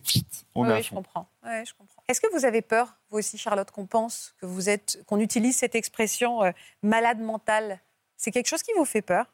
[0.56, 0.96] on oui, est à je fond.
[0.98, 1.28] comprends.
[1.44, 2.02] Ouais, je comprends.
[2.08, 5.56] Est-ce que vous avez peur, vous aussi, Charlotte, qu'on pense que vous êtes, qu'on utilise
[5.58, 7.80] cette expression euh, malade mentale?
[8.18, 9.26] C'est quelque chose qui vous fait peur?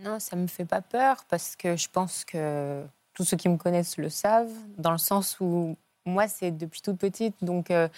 [0.00, 3.56] Non, ça me fait pas peur parce que je pense que tous ceux qui me
[3.56, 7.36] connaissent le savent, dans le sens où moi, c'est depuis toute petite.
[7.42, 7.88] Donc, euh,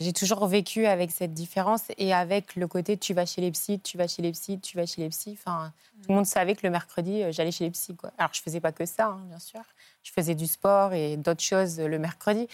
[0.00, 3.80] j'ai toujours vécu avec cette différence et avec le côté tu vas chez les psys,
[3.80, 5.38] tu vas chez les psys, tu vas chez les psys.
[5.38, 7.94] Enfin, tout le monde savait que le mercredi, euh, j'allais chez les.
[7.94, 8.10] Quoi.
[8.18, 9.60] Alors, je faisais pas que ça, hein, bien sûr.
[10.02, 12.48] Je faisais du sport et d'autres choses le mercredi.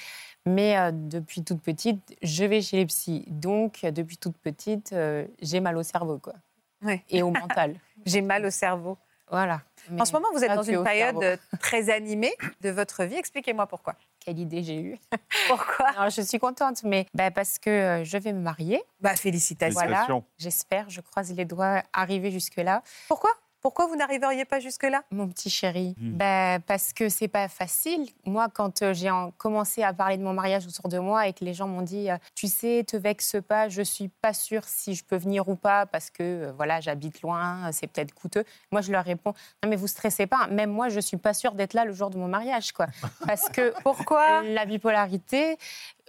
[0.46, 3.24] Mais euh, depuis toute petite, je vais chez les psys.
[3.28, 6.34] Donc, depuis toute petite, euh, j'ai mal au cerveau, quoi.
[6.82, 7.02] Ouais.
[7.08, 7.76] Et au mental.
[8.06, 8.96] J'ai mal au cerveau.
[9.30, 9.60] Voilà.
[9.98, 11.42] En ce moment, vous êtes dans une période cerveau.
[11.60, 13.16] très animée de votre vie.
[13.16, 13.94] Expliquez-moi pourquoi.
[14.20, 14.98] Quelle idée j'ai eue.
[15.48, 16.08] Pourquoi?
[16.10, 18.82] Je suis contente, mais bah, parce que euh, je vais me marier.
[19.00, 19.72] Bah, félicitations.
[19.72, 20.24] Voilà, Félicitations.
[20.38, 22.82] j'espère, je croise les doigts, arriver jusque-là.
[23.08, 23.30] Pourquoi?
[23.60, 25.02] Pourquoi vous n'arriveriez pas jusque-là?
[25.10, 26.16] Mon petit chéri, Mhm.
[26.16, 28.08] Ben, parce que c'est pas facile.
[28.24, 31.32] Moi, quand euh, j'ai en- commencé à parler de mon mariage autour de moi et
[31.32, 34.64] que les gens m'ont dit, euh, tu sais, te vexe pas, je suis pas sûre
[34.64, 38.44] si je peux venir ou pas parce que euh, voilà, j'habite loin, c'est peut-être coûteux.
[38.72, 40.46] Moi, je leur réponds, non mais vous stressez pas.
[40.48, 42.86] Même moi, je suis pas sûre d'être là le jour de mon mariage, quoi.
[43.26, 44.42] Parce que Pourquoi?
[44.42, 45.56] la bipolarité,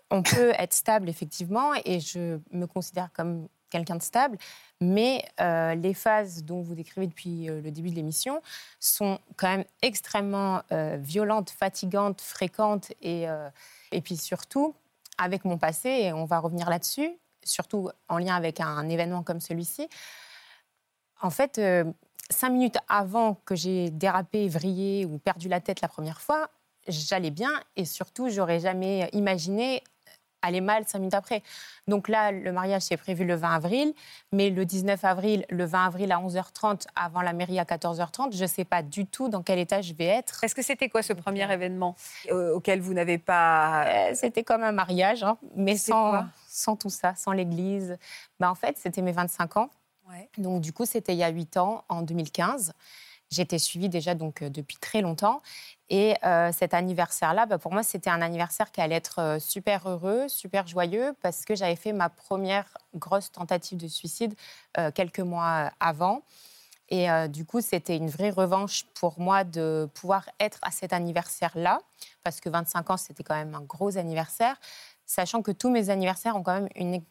[0.10, 4.38] on peut être stable effectivement, et je me considère comme quelqu'un de stable,
[4.80, 8.42] mais euh, les phases dont vous décrivez depuis euh, le début de l'émission
[8.80, 13.26] sont quand même extrêmement euh, violentes, fatigantes, fréquentes, et,
[13.92, 14.76] et puis surtout,
[15.18, 17.10] avec mon passé, et on va revenir là-dessus,
[17.44, 19.88] surtout en lien avec un événement comme celui-ci,
[21.24, 21.62] en fait,
[22.30, 26.50] cinq minutes avant que j'ai dérapé, vrillé ou perdu la tête la première fois,
[26.88, 29.84] j'allais bien et surtout, j'aurais jamais imaginé
[30.42, 31.44] aller mal cinq minutes après.
[31.88, 33.94] Donc là, le mariage c'est prévu le 20 avril,
[34.32, 38.42] mais le 19 avril, le 20 avril à 11h30, avant la mairie à 14h30, je
[38.42, 40.44] ne sais pas du tout dans quel état je vais être.
[40.44, 41.96] Est-ce que c'était quoi ce premier événement
[42.30, 43.86] euh, auquel vous n'avez pas...
[43.86, 47.98] Euh, C'était comme un mariage, hein, mais sans, sans tout ça, sans l'église.
[48.40, 49.70] Ben, en fait, c'était mes 25 ans.
[50.10, 50.30] Ouais.
[50.38, 52.74] Donc, du coup, c'était il y a 8 ans, en 2015.
[53.32, 55.42] J'étais suivie déjà donc, euh, depuis très longtemps.
[55.90, 59.88] Et euh, cet anniversaire-là, bah, pour moi, c'était un anniversaire qui allait être euh, super
[59.88, 64.36] heureux, super joyeux, parce que j'avais fait ma première grosse tentative de suicide
[64.94, 66.24] quelques mois avant.
[66.90, 71.80] Et du coup, c'était une vraie revanche pour moi de pouvoir être à cet anniversaire-là,
[72.22, 74.58] parce que 25 ans, c'était quand même un gros anniversaire,
[75.06, 77.02] sachant que tous mes anniversaires ont quand même une,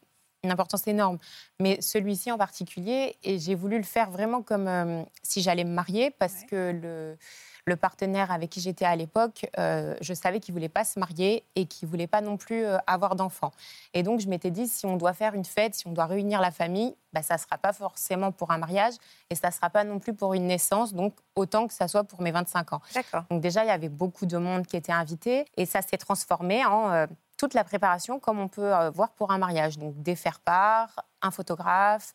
[0.45, 1.19] une importance énorme.
[1.61, 5.73] Mais celui-ci en particulier, et j'ai voulu le faire vraiment comme euh, si j'allais me
[5.73, 6.47] marier, parce Ouais.
[6.47, 7.19] que le,
[7.67, 11.45] le partenaire avec qui j'étais à l'époque, euh, je savais qu'il voulait pas se marier
[11.57, 13.53] et qu'il voulait pas non plus euh, avoir d'enfants.
[13.93, 16.41] Et donc, je m'étais dit, si on doit faire une fête, si on doit réunir
[16.41, 18.95] la famille, bah, ça ne sera pas forcément pour un mariage
[19.29, 22.05] et ça ne sera pas non plus pour une naissance, donc autant que ça soit
[22.05, 22.81] pour mes 25 ans.
[22.95, 23.25] D'accord.
[23.31, 26.65] Donc déjà, il y avait beaucoup de monde qui était invité et ça s'est transformé
[26.65, 27.07] en
[27.41, 29.79] toute la préparation comme on peut euh, voir pour un mariage.
[29.79, 32.13] Donc des faire-part, un photographe,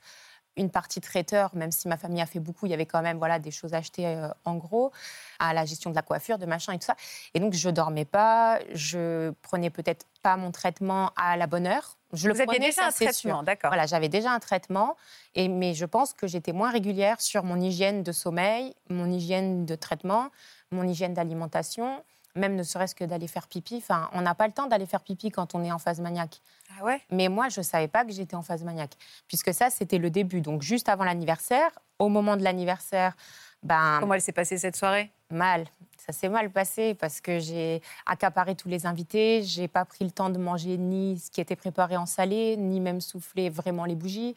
[0.55, 3.17] une partie traiteur, même si ma famille a fait beaucoup, il y avait quand même
[3.17, 4.91] voilà, des choses achetées euh, en gros,
[5.39, 6.95] à la gestion de la coiffure, de machin et tout ça.
[7.33, 11.97] Et donc je dormais pas, je prenais peut-être pas mon traitement à la bonne heure.
[12.13, 13.71] Je le Vous aviez prenais, déjà ça, un traitement, d'accord.
[13.71, 14.95] Voilà, j'avais déjà un traitement,
[15.33, 19.65] et, mais je pense que j'étais moins régulière sur mon hygiène de sommeil, mon hygiène
[19.65, 20.29] de traitement,
[20.69, 22.03] mon hygiène d'alimentation,
[22.35, 23.77] même ne serait-ce que d'aller faire pipi.
[23.77, 26.41] Enfin, on n'a pas le temps d'aller faire pipi quand on est en phase maniaque.
[26.77, 27.01] Ah ouais?
[27.11, 28.95] Mais moi, je ne savais pas que j'étais en phase maniaque,
[29.27, 30.41] puisque ça, c'était le début.
[30.41, 33.15] Donc, juste avant l'anniversaire, au moment de l'anniversaire,
[33.63, 35.11] ben, Comment elle s'est passée cette soirée?
[35.31, 35.65] Mal.
[35.97, 39.41] Ça s'est mal passé parce que j'ai accaparé tous les invités.
[39.41, 42.79] J'ai pas pris le temps de manger ni ce qui était préparé en salé, ni
[42.79, 44.35] même souffler vraiment les bougies.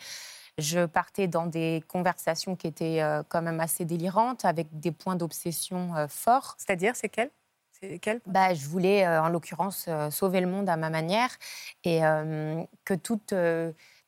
[0.57, 5.15] Je partais dans des conversations qui étaient euh, quand même assez délirantes, avec des points
[5.15, 6.55] d'obsession euh, forts.
[6.57, 7.31] C'est-à-dire, c'est quel?
[8.27, 11.31] Bah, je voulais, en l'occurrence, sauver le monde à ma manière
[11.85, 12.01] et
[12.85, 13.33] que toute,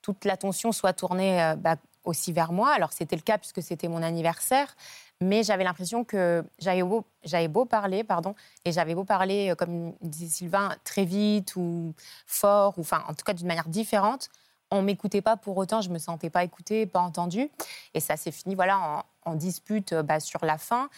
[0.02, 2.70] toute l'attention soit tournée bah, aussi vers moi.
[2.74, 4.74] Alors, c'était le cas puisque c'était mon anniversaire,
[5.22, 7.06] mais j'avais l'impression que j'avais beau,
[7.48, 11.94] beau parler, pardon, et j'avais beau parler, comme disait Sylvain, très vite ou
[12.26, 14.28] fort, ou enfin, en tout cas d'une manière différente.
[14.70, 17.50] On m'écoutait pas pour autant, je me sentais pas écoutée, pas entendue,
[17.94, 20.88] et ça s'est fini voilà en, dispute euh, bah, sur la fin.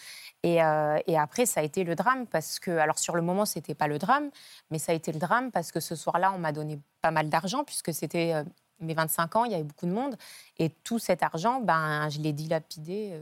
[0.43, 3.45] Et, euh, et après, ça a été le drame parce que, alors sur le moment,
[3.45, 4.29] c'était pas le drame,
[4.71, 7.29] mais ça a été le drame parce que ce soir-là, on m'a donné pas mal
[7.29, 8.43] d'argent puisque c'était euh,
[8.79, 10.17] mes 25 ans, il y avait beaucoup de monde.
[10.57, 13.17] Et tout cet argent, ben, je l'ai dilapidé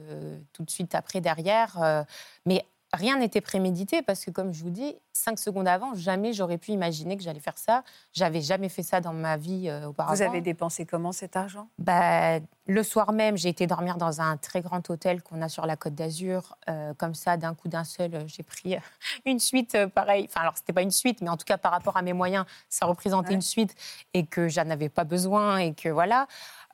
[0.53, 2.05] tout de suite après, derrière.
[2.45, 6.57] mais rien n'était prémédité parce que, comme je vous dis, cinq secondes avant, jamais j'aurais
[6.57, 7.83] pu imaginer que j'allais faire ça.
[8.13, 10.15] J'avais jamais fait ça dans ma vie euh, auparavant.
[10.15, 11.67] Vous avez dépensé comment cet argent?
[11.79, 15.65] Bah, le soir même, j'ai été dormir dans un très grand hôtel qu'on a sur
[15.65, 16.55] la Côte d'Azur.
[16.69, 18.77] Euh, comme ça, d'un coup d'un seul, euh, j'ai pris
[19.25, 20.25] une suite euh, pareille.
[20.29, 22.45] Enfin, alors, c'était pas une suite, mais en tout cas, par rapport à mes moyens,
[22.69, 23.35] ça représentait Ouais.
[23.35, 23.75] une suite
[24.13, 26.27] et que j'en avais pas besoin et que voilà.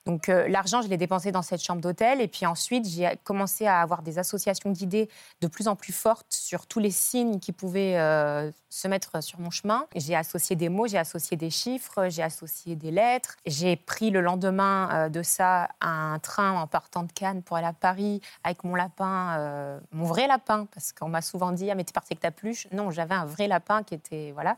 [0.08, 2.22] Donc euh, l'argent, je l'ai dépensé dans cette chambre d'hôtel.
[2.22, 5.10] Et puis ensuite, j'ai commencé à avoir des associations d'idées
[5.42, 9.42] de plus en plus fortes sur tous les signes qui pouvaient euh, se mettre sur
[9.42, 9.86] mon chemin.
[9.96, 13.36] J'ai associé des mots, j'ai associé des chiffres, j'ai associé des lettres.
[13.46, 17.68] J'ai pris le lendemain euh, de ça un train en partant de Cannes pour aller
[17.68, 21.84] à Paris avec mon lapin, mon vrai lapin, parce qu'on m'a souvent dit ah mais
[21.84, 22.68] t'es parti avec ta pluche?
[22.72, 24.56] Non, j'avais un vrai lapin qui était voilà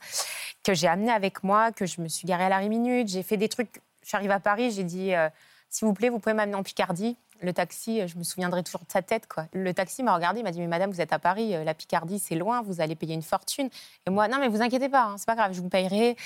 [0.63, 3.07] que j'ai amené avec moi, que je me suis garée à la minute.
[3.07, 5.29] J'ai fait des trucs J'arrive à Paris, j'ai dit euh,
[5.69, 7.15] s'il vous plaît, vous pouvez m'amener en Picardie.
[7.41, 9.27] Le taxi, euh, je me souviendrai toujours de sa tête.
[9.53, 11.75] Le taxi m'a regardé, il m'a dit Mais madame, vous êtes à Paris, euh, la
[11.75, 13.69] Picardie, c'est loin, vous allez payer une fortune.
[14.07, 16.17] Et moi, non, mais vous inquiétez pas, hein, c'est pas grave, je vous payerai.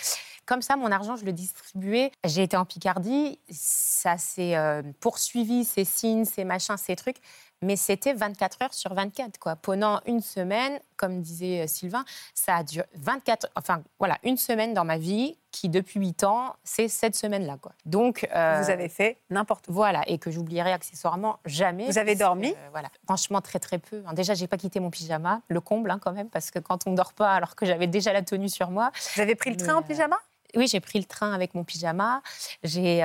[0.46, 2.12] Comme ça, mon argent, je le distribuais.
[2.26, 4.58] J'ai été en Picardie, ça s'est
[5.00, 7.22] poursuivi, ces signes, ces machins, ces trucs
[7.64, 9.40] mais c'était 24 heures sur 24.
[9.40, 9.56] Quoi.
[9.56, 14.74] Pendant une semaine, comme disait euh, Sylvain, ça a duré 24, enfin voilà, une semaine
[14.74, 17.58] dans ma vie qui, depuis 8 ans, c'est cette semaine-là.
[17.62, 17.74] Quoi.
[17.86, 19.76] Donc, euh, vous avez fait n'importe quoi.
[19.76, 21.86] Voilà, et que j'oublierai accessoirement jamais.
[21.86, 24.04] Vous avez dormi euh, Voilà, franchement, très très peu.
[24.14, 26.92] Déjà, j'ai pas quitté mon pyjama, le comble hein, quand même, parce que quand on
[26.92, 28.92] ne dort pas, alors que j'avais déjà la tenue sur moi.
[29.16, 30.18] Vous avez pris le train en pyjama?
[30.56, 32.22] oui, j'ai pris le train avec mon pyjama.
[32.64, 33.02] J'ai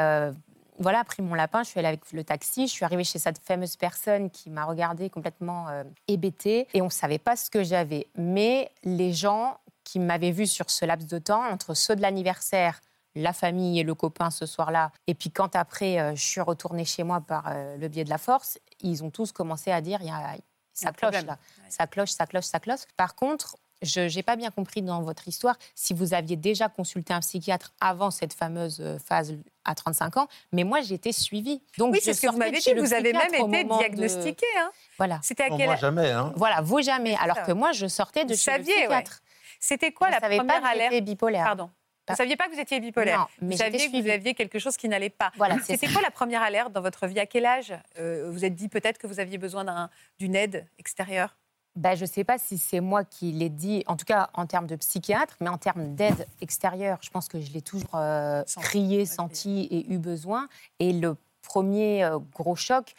[0.78, 3.38] voilà, pris mon lapin, je suis allée avec le taxi, je suis arrivée chez cette
[3.38, 7.64] fameuse personne qui m'a regardée complètement euh, hébétée et on ne savait pas ce que
[7.64, 8.06] j'avais.
[8.16, 12.80] Mais les gens qui m'avaient vu sur ce laps de temps, entre ceux de l'anniversaire,
[13.14, 16.84] la famille et le copain ce soir-là, et puis quand après euh, je suis retournée
[16.84, 20.00] chez moi par euh, le biais de la force, ils ont tous commencé à dire
[20.02, 20.36] il y a,
[20.72, 21.38] ça cloche là,
[21.68, 22.82] ça cloche, ça cloche, ça cloche.
[22.96, 27.12] Par contre, je n'ai pas bien compris dans votre histoire si vous aviez déjà consulté
[27.12, 31.62] un psychiatre avant cette fameuse euh, phase à 35 ans, mais moi j'ai été suivie.
[31.76, 34.46] Donc oui, c'est ce que vous m'avez dit, vous avez même été diagnostiquée.
[34.58, 34.70] Hein.
[34.96, 35.20] Voilà.
[35.22, 35.66] C'était à quel...
[35.66, 36.10] Moi jamais.
[36.10, 36.32] Hein.
[36.36, 37.16] Voilà, vous jamais.
[37.20, 39.20] Alors que moi je sortais de chez le psychiatre.
[39.60, 41.44] C'était quoi la première pas alerte bipolaire.
[41.44, 41.70] Pardon.
[42.08, 43.18] Vous ne saviez pas que vous étiez bipolaire.
[43.18, 45.30] Non, mais vous saviez que vous aviez quelque chose qui n'allait pas.
[45.36, 47.20] Voilà, C'était quoi la première alerte dans votre vie?
[47.20, 51.36] À quel âge euh, Vous êtes dit peut-être que vous aviez besoin d'une aide extérieure?
[51.78, 54.46] Ben, je ne sais pas si c'est moi qui l'ai dit, en tout cas en
[54.46, 58.42] termes de psychiatre, mais en termes d'aide extérieure, je pense que je l'ai toujours euh,
[58.56, 60.48] crié, senti et eu besoin.
[60.80, 62.94] Et le premier euh, gros choc,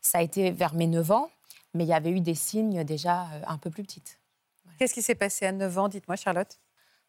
[0.00, 1.30] ça a été vers mes 9 ans,
[1.74, 4.18] mais il y avait eu des signes déjà euh, un peu plus petites.
[4.78, 6.58] Qu'est-ce qui s'est passé à 9 ans Dites-moi, Charlotte?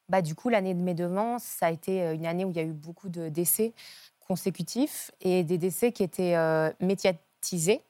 [0.10, 2.58] Bah, du coup, l'année de mes 9 ans, ça a été une année où il
[2.58, 3.72] y a eu beaucoup de décès
[4.28, 6.36] consécutifs et des décès qui étaient
[6.82, 7.82] médiatisés.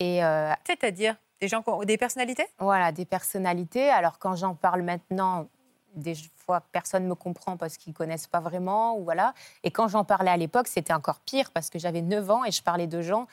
[0.00, 0.20] Et
[0.66, 1.14] C'est-à-dire?
[1.40, 2.46] Des gens, des personnalités?
[2.58, 3.88] Voilà, des personnalités.
[3.90, 5.48] Alors quand j'en parle maintenant,
[5.94, 8.98] des fois personne ne me comprend parce qu'ils ne connaissent pas vraiment.
[8.98, 9.34] Ou voilà.
[9.62, 12.50] Et quand j'en parlais à l'époque, c'était encore pire parce que j'avais 9 ans et
[12.50, 13.26] je parlais de gens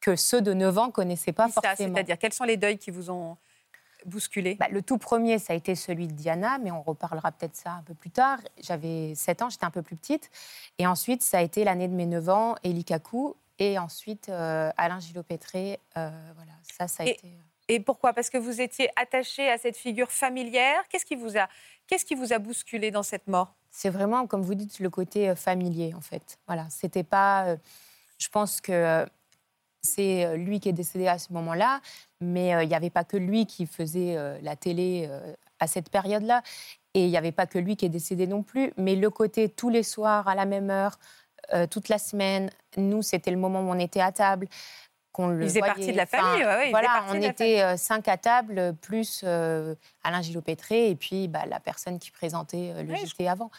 [0.00, 1.94] que ceux de 9 ans ne connaissaient pas forcément.
[1.94, 3.36] C'est-à-dire, quels sont les deuils qui vous ont
[4.04, 4.54] bousculé?
[4.54, 7.72] Bah, Le tout premier, ça a été celui de Diana, mais on reparlera peut-être ça
[7.72, 8.38] un peu plus tard.
[8.62, 10.30] J'avais 7 ans, j'étais un peu plus petite.
[10.78, 13.34] Et ensuite, ça a été l'année de mes 9 ans, Eli Kaku.
[13.58, 17.26] Et ensuite, euh, Alain Gillot-Pétré, euh, voilà, ça, ça a été...
[17.26, 18.12] Euh, et pourquoi?
[18.12, 20.86] Parce que vous étiez attaché à cette figure familière.
[20.88, 21.48] Qu'est-ce qui vous a,
[21.86, 23.54] qu'est-ce qui vous a bousculé dans cette mort?
[23.70, 26.38] C'est vraiment, comme vous dites, le côté familier, en fait.
[26.46, 27.56] Voilà, c'était pas...
[28.18, 29.04] je pense que
[29.82, 31.80] c'est lui qui est décédé à ce moment-là,
[32.20, 35.10] mais il n'y avait pas que lui qui faisait la télé
[35.58, 36.42] à cette période-là.
[36.94, 39.48] Et il n'y avait pas que lui qui est décédé non plus, mais le côté
[39.48, 40.98] tous les soirs à la même heure,
[41.52, 42.50] euh, toute la semaine.
[42.76, 44.48] Nous, c'était le moment où on était à table.
[45.12, 46.42] Qu'on le il faisait partie de la famille.
[46.70, 51.58] voilà, on était euh, cinq à table, plus euh, Alain Gillot-Pétré et puis bah, la
[51.58, 53.50] personne qui présentait le JT avant.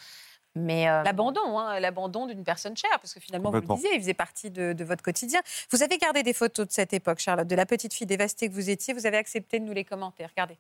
[0.56, 4.16] Mais l'abandon, hein, l'abandon d'une personne chère, parce que finalement, vous le disiez, il faisait
[4.16, 5.40] partie de, de, votre quotidien.
[5.72, 8.54] Vous avez gardé des photos de cette époque, Charlotte, de la petite fille dévastée que
[8.54, 8.96] vous étiez.
[8.96, 10.26] Vous avez accepté de nous les commenter.
[10.26, 10.58] Regardez.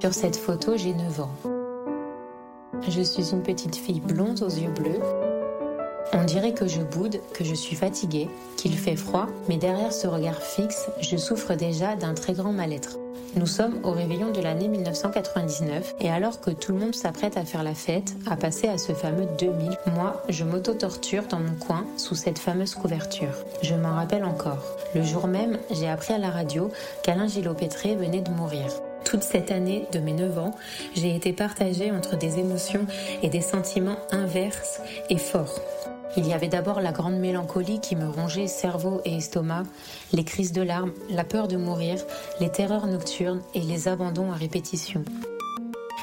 [0.00, 1.34] Sur cette photo, j'ai 9 ans.
[2.88, 5.27] Je suis une petite fille blonde aux yeux bleus
[6.12, 10.06] on dirait que je boude, que je suis fatiguée, qu'il fait froid, mais derrière ce
[10.06, 12.98] regard fixe, je souffre déjà d'un très grand mal-être.
[13.36, 17.44] Nous sommes au réveillon de l'année 1999 et alors que tout le monde s'apprête à
[17.44, 21.84] faire la fête, à passer à ce fameux 2000, moi, je m'auto-torture dans mon coin
[21.98, 23.34] sous cette fameuse couverture.
[23.62, 24.64] Je m'en rappelle encore.
[24.94, 26.70] Le jour même, j'ai appris à la radio
[27.02, 28.66] qu'Alain Gillot-Pétré venait de mourir.
[29.04, 30.54] Toute cette année de mes 9 ans,
[30.94, 32.86] j'ai été partagée entre des émotions
[33.22, 34.80] et des sentiments inverses
[35.10, 35.60] et forts.
[36.16, 39.64] Il y avait d'abord la grande mélancolie qui me rongeait cerveau et estomac,
[40.12, 41.98] les crises de larmes, la peur de mourir,
[42.40, 45.04] les terreurs nocturnes et les abandons à répétition.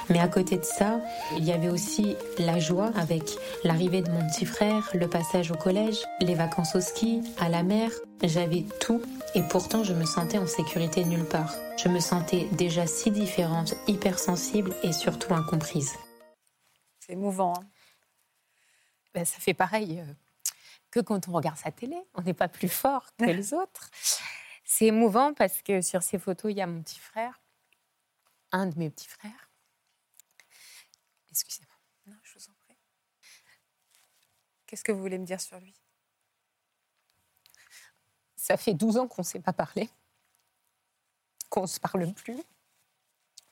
[0.09, 0.99] Mais à côté de ça,
[1.35, 3.23] il y avait aussi la joie avec
[3.63, 7.63] l'arrivée de mon petit frère, le passage au collège, les vacances au ski, à la
[7.63, 7.89] mer.
[8.23, 9.01] J'avais tout
[9.33, 11.55] et pourtant je me sentais en sécurité nulle part.
[11.83, 15.93] Je me sentais déjà si différente, hypersensible et surtout incomprise.
[16.99, 17.53] C'est émouvant.
[17.57, 17.74] Hein
[19.15, 20.13] ben, ça fait pareil euh,
[20.91, 21.97] que quand on regarde sa télé.
[22.15, 23.89] On n'est pas plus fort que les autres.
[24.65, 27.39] C'est émouvant parce que sur ces photos, il y a mon petit frère,
[28.51, 29.49] un de mes petits frères.
[31.31, 31.75] Excusez-moi.
[32.07, 32.77] Non, je vous en prie.
[34.67, 35.73] Qu'est-ce que vous voulez me dire sur lui?
[38.35, 39.89] Ça fait 12 ans qu'on ne s'est pas parlé,
[41.49, 42.43] qu'on ne se parle plus,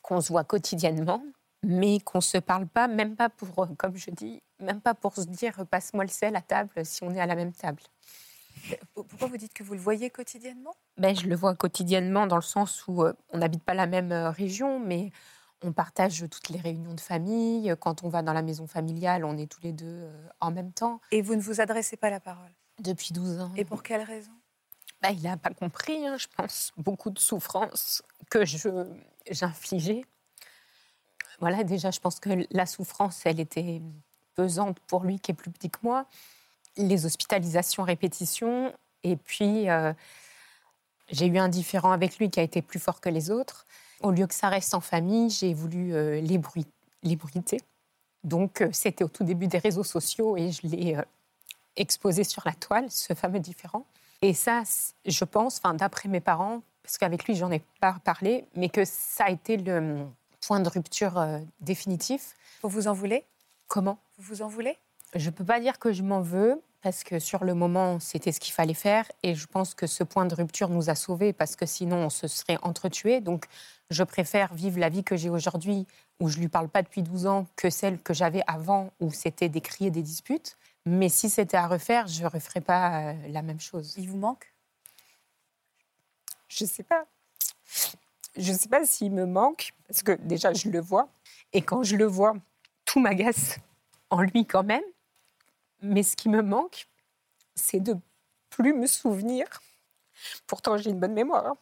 [0.01, 1.23] qu'on se voit quotidiennement,
[1.63, 4.93] mais qu'on ne se parle pas, même pas pour, euh, comme je dis, même pas
[4.93, 7.81] pour se dire passe-moi le sel à table si on est à la même table.
[8.93, 10.75] Pourquoi vous dites que vous le voyez quotidiennement?
[10.97, 14.11] Ben, Je le vois quotidiennement dans le sens où euh, on n'habite pas la même
[14.11, 15.11] euh, région, mais
[15.63, 17.73] on partage toutes les réunions de famille.
[17.79, 20.09] Quand on va dans la maison familiale, on est tous les deux
[20.41, 20.99] en même temps.
[21.11, 22.51] Et vous ne vous adressez pas la parole?
[22.79, 23.51] Depuis 12 ans.
[23.55, 24.31] Et pour quelle raison?
[25.01, 28.43] Ben, Il n'a pas compris, hein, je pense, beaucoup de souffrances que
[29.29, 30.03] j'infligeais
[31.43, 33.81] voilà, déjà, je pense que la souffrance, elle était
[34.33, 36.05] pesante pour lui qui est plus petit que moi.
[36.77, 38.71] Les hospitalisations, répétitions.
[39.03, 39.91] Et puis, euh,
[41.09, 43.65] j'ai eu un différent avec lui qui a été plus fort que les autres.
[44.01, 47.59] Au lieu que ça reste en famille, j'ai voulu euh, l'ébruiter.
[48.23, 50.95] Donc, euh, c'était au tout début des réseaux sociaux et je l'ai
[51.75, 53.85] exposé sur la toile, ce fameux différent.
[54.21, 54.63] Et ça,
[55.05, 59.25] je pense, d'après mes parents, parce qu'avec lui, j'en ai pas parlé, mais que ça
[59.25, 60.05] a été le,
[60.45, 62.35] point de rupture euh, définitif.
[62.61, 63.25] Vous vous en voulez?
[63.67, 63.97] Comment?
[64.17, 64.77] Vous vous en voulez?
[65.15, 68.31] Je ne peux pas dire que je m'en veux, parce que sur le moment, c'était
[68.31, 69.09] ce qu'il fallait faire.
[69.23, 72.09] Et je pense que ce point de rupture nous a sauvés, parce que sinon, on
[72.09, 73.21] se serait entretués.
[73.21, 73.45] Donc,
[73.89, 75.87] je préfère vivre la vie que j'ai aujourd'hui,
[76.19, 79.11] où je ne lui parle pas depuis 12 ans, que celle que j'avais avant, où
[79.11, 80.57] c'était des cris et des disputes.
[80.85, 83.93] Mais si c'était à refaire, je ne referais pas euh, la même chose.
[83.97, 84.53] Il vous manque?
[86.49, 87.05] Je ne sais pas
[88.35, 91.09] je ne sais pas s'il me manque, parce que déjà, je le vois.
[91.51, 92.33] Et quand je le vois,
[92.85, 93.57] tout m'agace
[94.09, 94.83] en lui quand même.
[95.81, 96.87] Mais ce qui me manque,
[97.55, 97.95] c'est de
[98.49, 99.45] plus me souvenir.
[100.47, 101.45] Pourtant, j'ai une bonne mémoire.
[101.45, 101.57] Hein.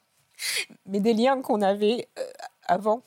[0.86, 2.32] Mais des liens qu'on avait euh,
[2.64, 3.04] avant,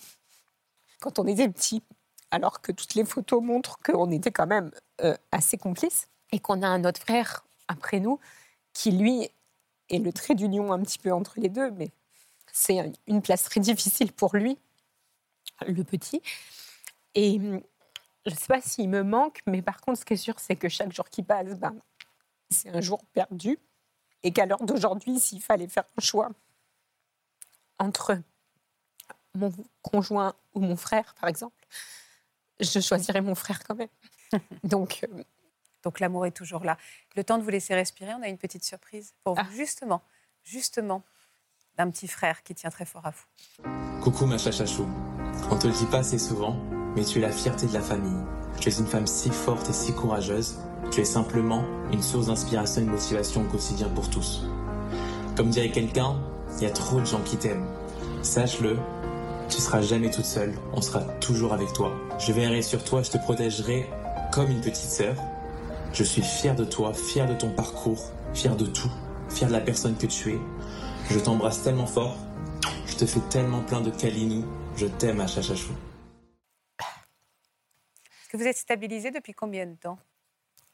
[1.01, 1.83] quand on était petit,
[2.31, 4.71] alors que toutes les photos montrent qu'on était quand même
[5.03, 8.19] euh, assez complices, et qu'on a un autre frère après nous,
[8.73, 9.31] qui lui
[9.89, 11.91] est le trait d'union un petit peu entre les deux, mais
[12.55, 14.57] c'est une place très difficile pour lui,
[15.67, 16.23] le petit.
[17.17, 17.61] Et hum,
[18.25, 20.55] je ne sais pas s'il me manque, mais par contre, ce qui est sûr, c'est
[20.55, 21.75] que chaque jour qui passe, ben,
[22.51, 23.59] c'est un jour perdu.
[24.23, 26.31] Et qu'à l'heure d'aujourd'hui, s'il fallait faire un choix
[27.79, 28.19] entre
[29.35, 31.67] mon conjoint ou mon frère, par exemple,
[32.61, 33.89] je choisirais mon frère quand même.
[34.63, 35.25] Donc, euh,
[35.83, 36.79] Donc l'amour est toujours là.
[37.17, 39.51] Le temps de vous laisser respirer, on a une petite surprise pour vous, ah.
[39.53, 40.03] justement,
[40.45, 41.03] justement,
[41.77, 44.01] d'un petit frère qui tient très fort à vous.
[44.03, 44.87] Coucou ma chachachou.
[45.51, 46.57] On te le dit pas assez souvent,
[46.97, 48.23] mais tu es la fierté de la famille.
[48.61, 50.59] Tu es une femme si forte et si courageuse.
[50.91, 54.47] Tu es simplement une source d'inspiration et de motivation au quotidien pour tous.
[55.37, 56.17] Comme dirait quelqu'un,
[56.57, 57.67] il y a trop de gens qui t'aiment.
[58.23, 58.79] Sache-le,
[59.49, 61.93] tu seras jamais toute seule, on sera toujours avec toi.
[62.19, 63.91] Je veillerai sur toi, je te protégerai
[64.33, 65.17] comme une petite sœur.
[65.93, 68.91] Je suis fier de toi, fier de ton parcours, fier de tout,
[69.29, 70.39] fier de la personne que tu es.
[71.11, 72.17] Je t'embrasse tellement fort.
[72.87, 74.45] Je te fais tellement plein de câlinous.
[74.77, 75.73] Je t'aime à Chachachou.
[76.81, 79.99] Est-ce que vous êtes stabilisé depuis combien de temps?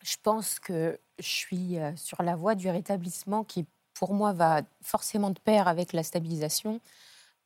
[0.03, 4.63] Je pense que je suis euh, sur la voie du rétablissement qui, pour moi, va
[4.83, 6.81] forcément de pair avec la stabilisation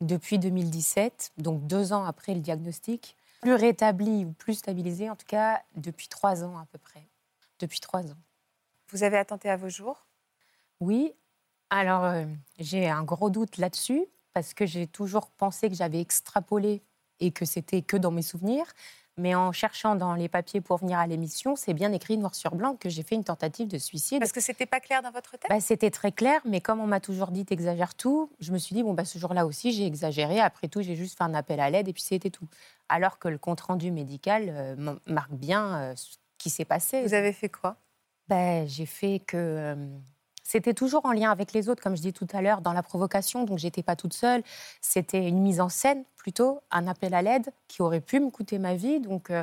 [0.01, 3.17] depuis 2017, donc deux ans après le diagnostic.
[3.41, 7.03] Plus rétabli ou plus stabilisé, en tout cas, depuis trois ans à peu près.
[7.59, 8.19] Depuis trois ans.
[8.91, 10.07] Vous avez attenté à vos jours?
[10.81, 11.13] Oui,
[11.71, 12.25] alors, euh,
[12.59, 16.83] j'ai un gros doute là-dessus, parce que j'ai toujours pensé que j'avais extrapolé
[17.21, 18.67] et que c'était que dans mes souvenirs.
[19.17, 22.57] Mais en cherchant dans les papiers pour venir à l'émission, c'est bien écrit noir sur
[22.57, 24.19] blanc que j'ai fait une tentative de suicide.
[24.19, 26.89] Parce que c'était pas clair dans votre tête bah, C'était très clair, mais comme on
[26.89, 29.87] m'a toujours dit t'exagères tout, je me suis dit, bon, bah, ce jour-là aussi, j'ai
[29.87, 30.41] exagéré.
[30.41, 32.49] Après tout, j'ai juste fait un appel à l'aide et puis c'était tout.
[32.89, 37.03] Alors que le compte-rendu médical euh, marque bien euh, ce qui s'est passé.
[37.05, 37.77] Vous avez fait quoi?
[38.27, 39.77] Bah, J'ai fait que
[40.45, 42.83] c'était toujours en lien avec les autres, comme je dis tout à l'heure, dans la
[42.83, 43.45] provocation.
[43.45, 44.43] Donc, j'étais pas toute seule.
[44.83, 48.59] C'était une mise en scène, plutôt, un appel à l'aide qui aurait pu me coûter
[48.59, 49.01] ma vie.
[49.01, 49.43] Donc, euh,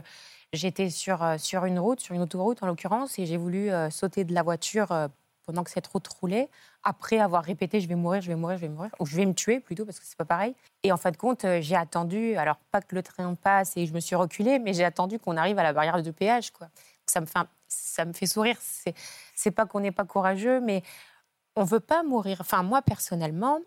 [0.53, 3.89] j'étais sur, euh, sur une route, sur une autoroute en l'occurrence, et j'ai voulu euh,
[3.89, 5.09] sauter de la voiture
[5.47, 6.49] pendant que cette route roulait,
[6.83, 9.25] après avoir répété je vais mourir, je vais mourir, je vais mourir, ou je vais
[9.25, 10.53] me tuer plutôt, parce que c'est pas pareil.
[10.83, 13.93] Et en fin de compte, j'ai attendu, alors pas que le train passe et je
[13.93, 16.51] me suis reculée, mais j'ai attendu qu'on arrive à la barrière de péage.
[17.07, 18.57] Ça me fait, ça me fait sourire.
[19.41, 20.83] C'est pas qu'on n'est pas courageux, mais
[21.55, 22.37] on veut pas mourir.
[22.41, 23.59] Enfin, moi, personnellement,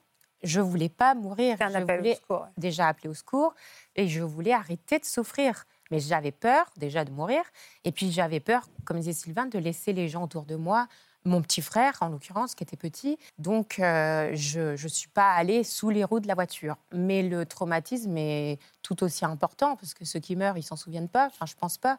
[0.43, 1.57] je voulais pas mourir.
[1.59, 2.19] je voulais
[2.57, 3.55] déjà appeler au secours
[3.97, 5.65] et je voulais arrêter de souffrir.
[5.91, 7.43] Mais j'avais peur déjà de mourir.
[7.85, 10.87] Et puis j'avais peur, comme disait Sylvain, de laisser les gens autour de moi
[11.27, 13.19] mon petit frère, en l'occurrence, qui était petit.
[13.39, 16.77] Donc, euh, je ne suis pas allée sous les roues de la voiture.
[16.93, 21.09] Mais le traumatisme est tout aussi important, parce que ceux qui meurent, ils s'en souviennent
[21.09, 21.29] pas.
[21.29, 21.99] Enfin, je pense pas.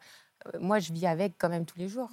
[0.53, 2.11] Euh, moi, je vis avec quand même tous les jours.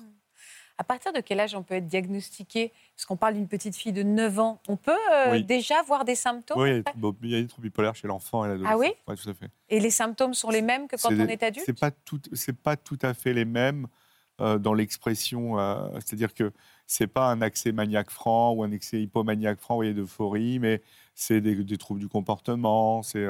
[0.79, 2.73] À partir de quel âge on peut être diagnostiqué?
[2.97, 4.61] Parce qu'on parle d'une petite fille de 9 ans.
[4.69, 5.45] On peut euh, Oui.
[5.45, 8.49] déjà voir des symptômes Oui, bon, il y a des troubles bipolaires chez l'enfant et
[8.49, 8.73] l'adolescent.
[8.75, 9.17] Ah oui?
[9.17, 9.51] Tout à fait.
[9.69, 11.65] Et les symptômes sont les mêmes que quand on est adulte?
[11.67, 13.87] C'est pas tout, c'est pas tout à fait les mêmes
[14.41, 15.59] euh, dans l'expression.
[15.59, 16.53] euh, C'est-à-dire que
[16.87, 20.83] c'est pas un accès maniaque franc ou un accès hypomaniaque franc, vous voyez, d'euphorie, mais
[21.15, 23.27] c'est des, des troubles du comportement, c'est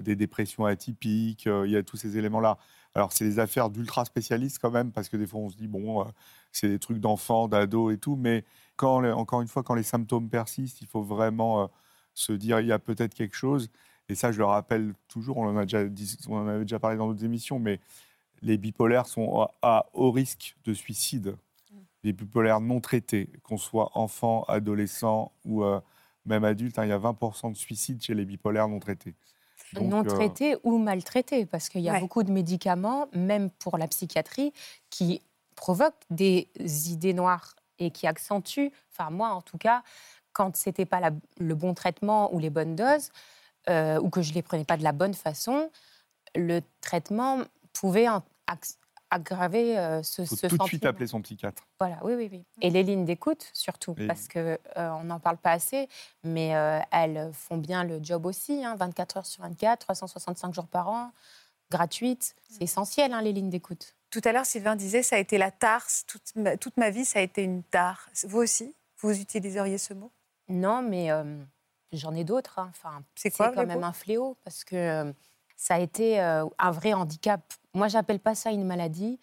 [0.00, 1.46] des dépressions atypiques.
[1.46, 2.58] il y a tous ces éléments-là.
[2.94, 5.66] Alors c'est des affaires d'ultra spécialistes quand même, parce que des fois on se dit
[5.68, 6.04] bon, euh,
[6.52, 8.44] c'est des trucs d'enfants, d'ados et tout, mais
[8.76, 11.66] quand, encore une fois, quand les symptômes persistent, il faut vraiment euh,
[12.14, 13.70] se dire il y a peut-être quelque chose.
[14.08, 15.84] Et ça, je le rappelle toujours, on en a déjà,
[16.28, 17.80] on en avait déjà parlé dans d'autres émissions, mais
[18.42, 21.36] les bipolaires sont à, haut risque de suicide.
[22.04, 25.80] Les bipolaires non traités, qu'on soit enfant, adolescent ou euh,
[26.26, 29.14] même adulte, hein, il y a 20% de suicides chez les bipolaires non traités.
[29.72, 32.00] Donc, non euh, traités ou maltraités, parce qu'il y a Ouais.
[32.00, 34.52] beaucoup de médicaments, même pour la psychiatrie,
[34.90, 35.22] qui
[35.56, 36.48] provoquent des
[36.90, 39.82] idées noires et qui accentuent, enfin moi en tout cas,
[40.32, 43.10] quand c'était pas la- le bon traitement ou les bonnes doses,
[43.70, 45.70] euh, ou que je les prenais pas de la bonne façon,
[46.36, 47.40] le traitement
[47.72, 48.08] pouvait
[49.14, 50.90] aggraver euh, ce, faut ce tout de suite sentiment.
[50.90, 51.66] appeler son psychiatre.
[51.78, 52.44] Voilà, oui, oui, oui.
[52.60, 55.88] Et les lignes d'écoute, surtout, Les parce que euh, on n'en parle pas assez,
[56.22, 60.66] mais euh, elles font bien le job aussi, hein, 24 heures sur 24, 365 jours
[60.66, 61.12] par an,
[61.70, 62.34] gratuites.
[62.48, 63.94] C'est essentiel, hein, les lignes d'écoute.
[64.10, 66.04] Tout à l'heure, Sylvain disait ça a été la tarse.
[66.06, 68.08] Toute ma, toute ma vie, ça a été une tare.
[68.28, 70.12] Vous aussi Vous utiliseriez ce mot?
[70.48, 71.24] Non, mais euh,
[71.92, 72.58] j'en ai d'autres.
[72.58, 72.68] hein.
[72.70, 75.12] Enfin, C'est quoi, quand même un fléau, parce que euh,
[75.56, 77.40] ça a été euh, un vrai handicap.
[77.74, 79.18] Moi, j'appelle pas ça une maladie,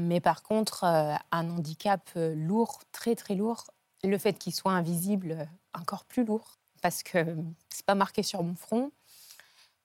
[0.00, 3.66] mais par contre, euh, un handicap euh, lourd, très très lourd.
[4.04, 7.36] Le fait qu'il soit invisible, euh, encore plus lourd, parce que
[7.68, 8.92] c'est pas marqué sur mon front.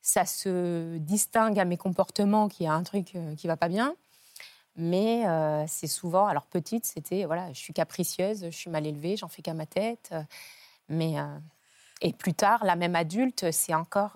[0.04, 3.96] Ça se distingue à mes comportements qu'il y a un truc qui va pas bien.
[4.76, 5.24] Mais
[5.68, 9.42] c'est souvent, alors petite, c'était, voilà, je suis capricieuse, je suis mal élevée, j'en fais
[9.42, 10.14] qu'à ma tête.
[10.90, 11.16] mais,
[12.02, 14.14] et plus tard, la même adulte, c'est encore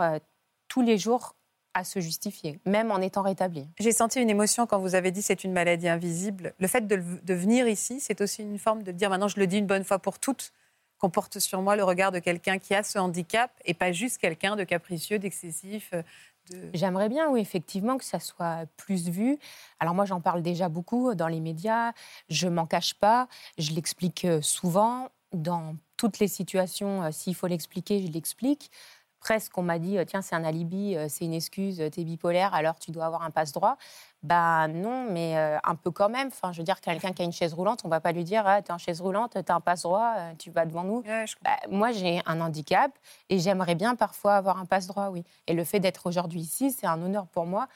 [0.68, 1.34] tous les jours
[1.74, 3.68] à se justifier, même en étant rétablie.
[3.80, 6.54] J'ai senti une émotion quand vous avez dit c'est une maladie invisible.
[6.60, 9.58] Le fait de, venir ici, c'est aussi une forme de dire maintenant je le dis
[9.58, 10.52] une bonne fois pour toutes,
[10.98, 14.18] qu'on porte sur moi le regard de quelqu'un qui a ce handicap et pas juste
[14.18, 15.92] quelqu'un de capricieux, d'excessif.
[15.94, 16.04] euh,
[16.52, 16.70] De...
[16.74, 19.38] J'aimerais bien, oui, effectivement, que ça soit plus vu.
[19.80, 21.94] Alors moi, j'en parle déjà beaucoup dans les médias.
[22.30, 23.28] Je m'en cache pas.
[23.58, 27.04] Je l'explique euh, souvent dans toutes les situations.
[27.04, 28.72] euh, S'il faut l'expliquer, je l'explique.
[29.20, 32.04] Presque, on m'a dit, euh, tiens, c'est un alibi, euh, c'est une excuse, tu es
[32.04, 33.78] bipolaire, alors tu dois avoir un passe-droit.
[34.22, 36.28] Bah non, mais euh, un peu quand même.
[36.28, 38.44] Enfin, je veux dire, quelqu'un qui a une chaise roulante, on va pas lui dire,
[38.46, 41.02] ah, tu es en chaise roulante, tu as un passe-droit, euh, tu vas devant nous.
[41.06, 41.26] Ouais.
[41.42, 42.92] Bah, moi, j'ai un handicap
[43.30, 45.24] et j'aimerais bien parfois avoir un passe-droit, oui.
[45.48, 47.70] Et le fait d'être aujourd'hui ici, c'est un honneur pour moi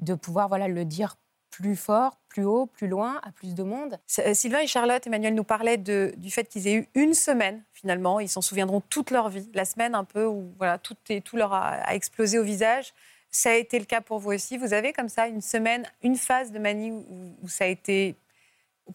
[0.00, 1.16] de pouvoir voilà, le dire
[1.50, 3.98] plus fort, plus haut, plus loin, à plus de monde.
[4.18, 7.62] Euh, Sylvain et Charlotte, Emmanuel nous parlaient de- du fait qu'ils aient eu une semaine,
[7.72, 8.20] finalement.
[8.20, 9.48] Ils s'en souviendront toute leur vie.
[9.54, 12.92] La semaine un peu où voilà, tout, est- tout leur a, a explosé au visage.
[13.30, 14.58] Ça a été le cas pour vous aussi.
[14.58, 18.16] Vous avez comme ça une semaine, une phase de manie où, où ça a été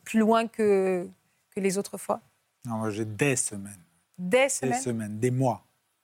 [0.04, 1.10] plus loin que,
[1.56, 2.22] que les autres fois?
[2.66, 3.82] Non, moi, j'ai des semaines,
[4.20, 4.80] Des des semaines?
[4.82, 5.64] semaines, des mois.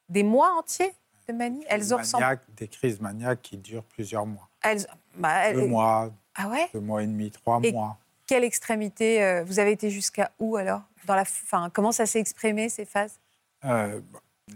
[0.10, 0.92] Des mois entiers
[1.30, 1.64] de manie?
[1.70, 2.24] Elles Des ressemblent.
[2.24, 4.50] maniaques, Des crises maniaques qui durent plusieurs mois.
[4.64, 7.98] Elles, bah, elles- Deux mois, Ah ouais deux mois et demi, trois Et- mois.
[8.26, 10.82] Quelle extrémité euh, Vous avez été jusqu'à où alors?
[11.06, 13.20] Dans la, fin, Comment ça s'est exprimé ces phases?
[13.64, 14.02] Euh,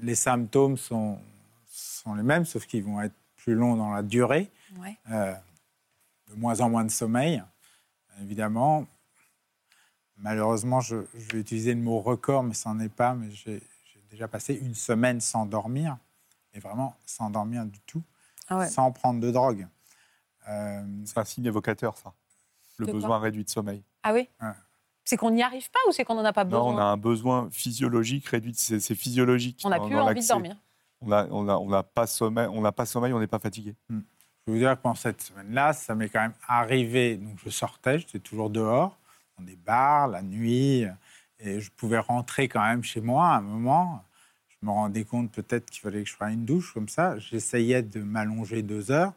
[0.02, 1.18] les symptômes sont,
[1.68, 4.50] sont les mêmes, sauf qu'ils vont être plus longs dans la durée.
[4.78, 4.98] Ouais.
[5.12, 5.34] Euh,
[6.30, 7.42] de moins en moins de sommeil,
[8.22, 8.86] évidemment.
[10.18, 13.14] Malheureusement, je, je vais utiliser le mot record, mais ça n'en est pas.
[13.16, 15.98] Mais j'ai j'ai déjà passé une semaine sans dormir,
[16.54, 18.04] et vraiment sans dormir du tout,
[18.50, 18.68] Ah ouais.
[18.70, 19.66] sans prendre de drogue.
[20.50, 22.14] Euh, C'est un signe évocateur, ça.
[22.78, 23.84] Le De besoin réduit de sommeil.
[24.04, 24.50] Ah oui Ouais.
[25.04, 26.84] C'est qu'on n'y arrive pas ou c'est qu'on n'en a pas besoin Non, on a
[26.84, 28.54] un besoin physiologique réduit.
[28.56, 29.62] C'est physiologique.
[29.64, 30.56] On n'a plus envie de dormir.
[31.02, 32.48] On a, on a, on n'a pas sommeil.
[32.48, 33.12] On n'a pas sommeil.
[33.14, 33.76] On n'est pas fatigué.
[33.90, 34.02] Je vais
[34.54, 37.18] vous dire que pendant cette semaine-là, ça m'est quand même arrivé.
[37.18, 38.98] Donc, je sortais, j'étais toujours dehors,
[39.38, 40.86] dans des bars, la nuit,
[41.40, 44.04] et je pouvais rentrer quand même chez moi à un moment.
[44.50, 47.18] Je me rendais compte peut-être qu'il fallait que je fasse une douche comme ça.
[47.20, 49.14] J'essayais de m'allonger deux heures.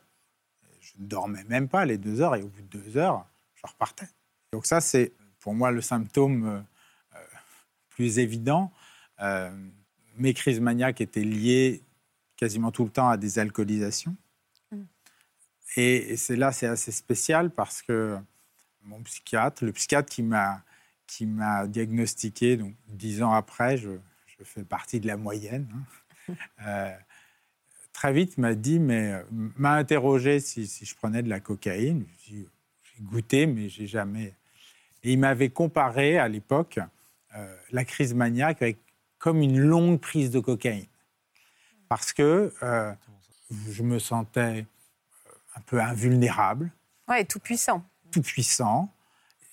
[0.97, 3.66] Je ne dormais même pas les deux heures, et au bout de deux heures, je
[3.66, 4.09] repartais.
[4.53, 6.61] Donc, ça, c'est pour moi le symptôme euh,
[7.16, 7.18] euh,
[7.90, 8.72] plus évident.
[9.20, 9.51] Euh,
[10.16, 11.82] mes crises maniaques étaient liées
[12.36, 14.16] quasiment tout le temps à des alcoolisations.
[15.76, 18.16] Et, et c'est là, c'est assez spécial parce que
[18.82, 20.62] mon psychiatre, le psychiatre qui m'a
[21.07, 23.90] qui m'a diagnostiqué, donc dix ans après, je,
[24.26, 25.68] je, fais partie de la moyenne.
[26.28, 26.34] Hein.
[26.66, 26.97] euh,
[27.95, 32.05] très vite m'a dit, mais euh, m'a interrogé si, si, je prenais de la cocaïne.
[32.26, 32.47] J'ai
[33.01, 34.34] goûté, mais j'ai jamais.
[35.03, 36.78] Et il m'avait comparé à l'époque
[37.34, 38.78] euh, la crise maniaque avec
[39.18, 40.86] comme une longue prise de cocaïne,
[41.88, 42.92] parce que euh,
[43.70, 44.66] je me sentais
[45.55, 46.70] un peu invulnérable.
[47.09, 47.82] Ouais, tout puissant.
[48.11, 48.92] Tout puissant.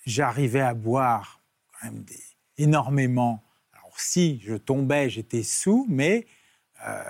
[0.04, 1.40] J'arrivais à boire
[1.72, 2.20] quand même des,
[2.58, 3.42] énormément.
[3.72, 6.26] Alors si je tombais, j'étais sous, mais
[6.86, 7.02] euh,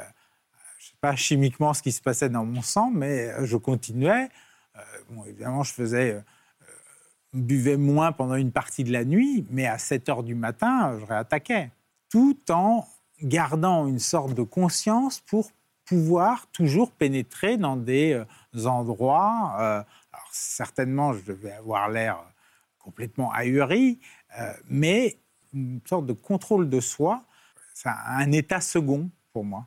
[1.02, 4.28] pas chimiquement ce qui se passait dans mon sang, mais euh, je continuais.
[4.76, 6.20] Euh, évidemment, je faisais, euh,
[7.34, 11.04] buvais moins pendant une partie de la nuit, mais à 7 heures du matin, je
[11.04, 11.70] réattaquais,
[12.08, 12.86] tout en
[13.20, 15.50] gardant une sorte de conscience pour
[15.86, 18.22] pouvoir toujours pénétrer dans des
[18.64, 19.84] endroits.
[20.30, 22.18] Certainement, je devais avoir l'air
[22.78, 23.98] complètement ahuri,
[24.68, 25.18] mais
[25.52, 27.24] une sorte de contrôle de soi,
[27.84, 29.66] un état second pour moi.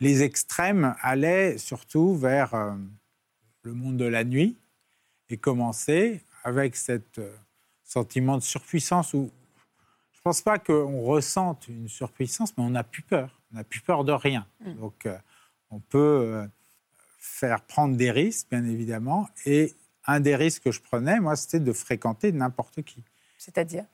[0.00, 2.74] Les extrêmes allaient surtout vers euh,
[3.62, 4.56] le monde de la nuit
[5.28, 7.34] et commençaient avec cet euh,
[7.84, 9.30] sentiment de surpuissance où
[10.12, 13.40] je ne pense pas qu'on ressente une surpuissance, mais on n'a plus peur.
[13.52, 14.46] On n'a plus peur de rien.
[14.60, 14.74] Mm.
[14.74, 15.16] Donc, euh,
[15.70, 16.48] on peut
[17.18, 19.28] faire prendre des risques, bien évidemment.
[19.44, 19.74] Et
[20.06, 23.02] un des risques que je prenais, moi, c'était de fréquenter n'importe qui.
[23.38, 23.84] C'est-à-dire?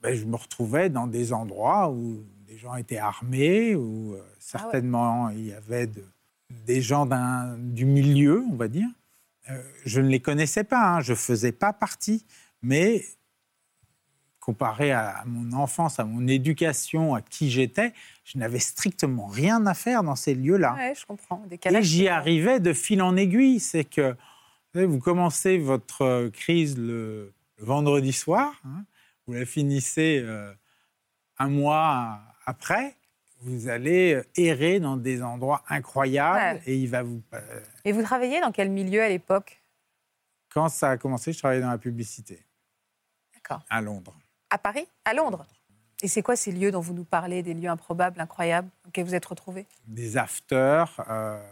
[0.00, 2.24] Ben, Je me retrouvais dans des endroits où
[2.56, 6.06] des gens étaient armés, où euh, certainement il y avait de-
[6.64, 7.06] des gens
[7.58, 8.88] du milieu, on va dire.
[9.50, 12.24] Euh, je ne les connaissais pas, hein, je ne faisais pas partie,
[12.62, 13.04] mais
[14.40, 17.92] comparé à mon enfance, à mon éducation, à qui j'étais,
[18.24, 20.74] je n'avais strictement rien à faire dans ces lieux-là.
[20.76, 21.44] Ouais, je comprends.
[21.50, 23.60] Et j'y arrivais de fil en aiguille.
[23.60, 24.16] C'est que vous,
[24.72, 28.84] savez, vous commencez votre euh, crise le, le vendredi soir, hein,
[29.26, 30.54] vous la finissez euh,
[31.38, 32.94] un mois après,
[33.40, 36.62] vous allez euh, errer dans des endroits incroyables Ouais.
[36.66, 37.20] et il va vous.
[37.34, 39.60] euh, Et vous travailliez dans quel milieu à l'époque?
[40.52, 42.42] Quand ça a commencé, je travaillais dans la publicité
[43.34, 43.62] D'accord.
[43.68, 44.16] à Londres.
[44.48, 44.86] À Paris?
[45.04, 45.44] À Londres
[46.02, 49.14] Et c'est quoi ces lieux dont vous nous parlez, des lieux improbables, incroyables, auxquels vous
[49.14, 49.66] êtes retrouvés?
[49.86, 51.42] Des afters euh,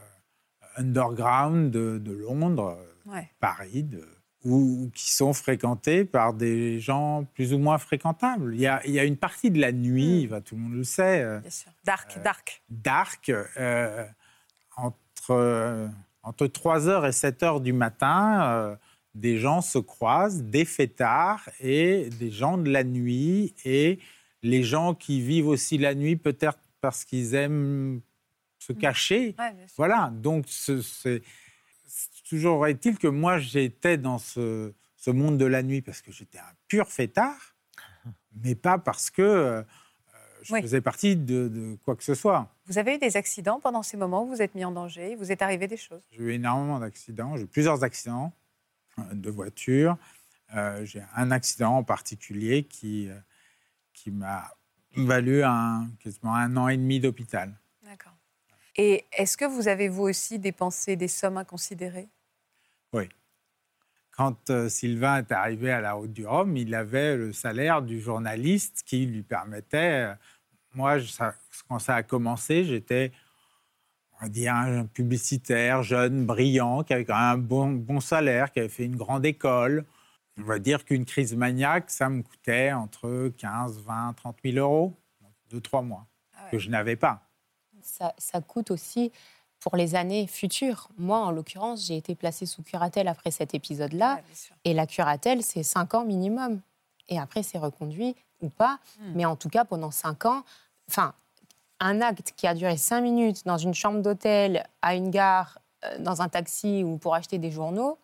[0.76, 3.28] underground de, de Londres, Ouais.
[3.40, 4.08] Paris, de-
[4.44, 8.54] ou, ou qui sont fréquentés par des gens plus ou moins fréquentables.
[8.54, 10.74] Il y a, il y a une partie de la nuit, bah, tout le monde
[10.74, 11.72] le sait, euh, Bien sûr.
[11.84, 12.62] Dark, dark.
[12.68, 13.28] dark,
[13.58, 14.04] euh,
[14.76, 15.88] entre, euh,
[16.22, 18.76] entre 3h et 7h du matin, euh,
[19.14, 23.98] des gens se croisent, des fêtards et des gens de la nuit, et
[24.42, 28.00] les gens qui vivent aussi la nuit, peut-être parce qu'ils aiment
[28.58, 29.34] se cacher.
[29.38, 29.74] Ouais, bien sûr.
[29.76, 31.22] Voilà, donc ce- c'est c'est
[32.28, 36.38] toujours est-il que moi j'étais dans ce, ce monde de la nuit parce que j'étais
[36.38, 37.54] un pur fêtard,
[38.42, 39.62] mais pas parce que euh,
[40.42, 40.60] je Oui.
[40.62, 42.54] faisais partie de, de quoi que ce soit.
[42.66, 45.30] Vous avez eu des accidents pendant ces moments où vous êtes mis en danger vous
[45.32, 46.02] est arrivé des choses?
[46.12, 48.32] J'ai eu énormément d'accidents, j'ai eu plusieurs accidents
[48.98, 49.96] euh, de voiture.
[50.54, 53.18] Euh, j'ai un accident en particulier qui, euh,
[53.94, 54.50] qui m'a
[54.96, 57.58] valu un, quasiment un an et demi d'hôpital.
[57.82, 58.12] D'accord.
[58.76, 62.08] Et est-ce que vous avez vous aussi dépensé des sommes inconsidérées?
[62.94, 63.08] Oui.
[64.16, 69.04] Quand euh, Sylvain est arrivé à la Haute-du-Rhum, il avait le salaire du journaliste qui
[69.06, 70.12] lui permettait.
[70.12, 70.14] euh,
[70.74, 71.34] moi, je- ça-
[71.68, 73.12] quand ça a commencé, j'étais,
[74.12, 78.50] on va dire, un publicitaire jeune, brillant, qui avait quand même un bon, bon salaire,
[78.52, 79.84] qui avait fait une grande école.
[80.38, 84.94] On va dire qu'une crise maniaque, ça me coûtait entre 15, 20, 30 000 euros,
[85.50, 86.50] deux, trois mois, Ah ouais.
[86.52, 87.20] que je n'avais pas.
[87.82, 89.12] ça, ça coûte aussi
[89.64, 90.88] pour les années futures.
[90.98, 94.16] Moi, en l'occurrence, j'ai été placée sous curatelle après cet épisode-là.
[94.16, 94.22] Ouais.
[94.64, 96.60] Et la curatelle, c'est 5 ans minimum.
[97.08, 98.78] Et après, c'est reconduit ou pas.
[99.00, 99.12] Hmm.
[99.14, 100.42] Mais en tout cas, pendant 5 ans,
[100.90, 101.14] enfin,
[101.80, 105.98] un acte qui a duré 5 minutes dans une chambre d'hôtel, à une gare, euh,
[105.98, 107.96] dans un taxi ou pour acheter des journaux,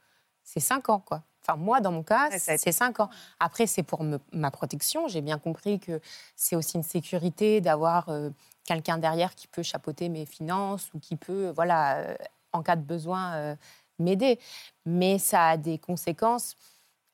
[0.43, 1.23] c'est 5 ans, quoi.
[1.43, 3.11] Enfin, moi, dans mon cas, Ouais, a été- c'est 5 ans.
[3.39, 5.09] Après, c'est pour me- ma protection.
[5.09, 6.01] J'ai bien compris que
[6.37, 8.31] c'est aussi une sécurité d'avoir euh,
[8.65, 12.15] quelqu'un derrière qui peut chapeauter mes finances ou qui peut, voilà, euh,
[12.53, 13.57] en cas de besoin, euh,
[13.99, 14.39] m'aider.
[14.87, 16.57] Mais ça a des conséquences.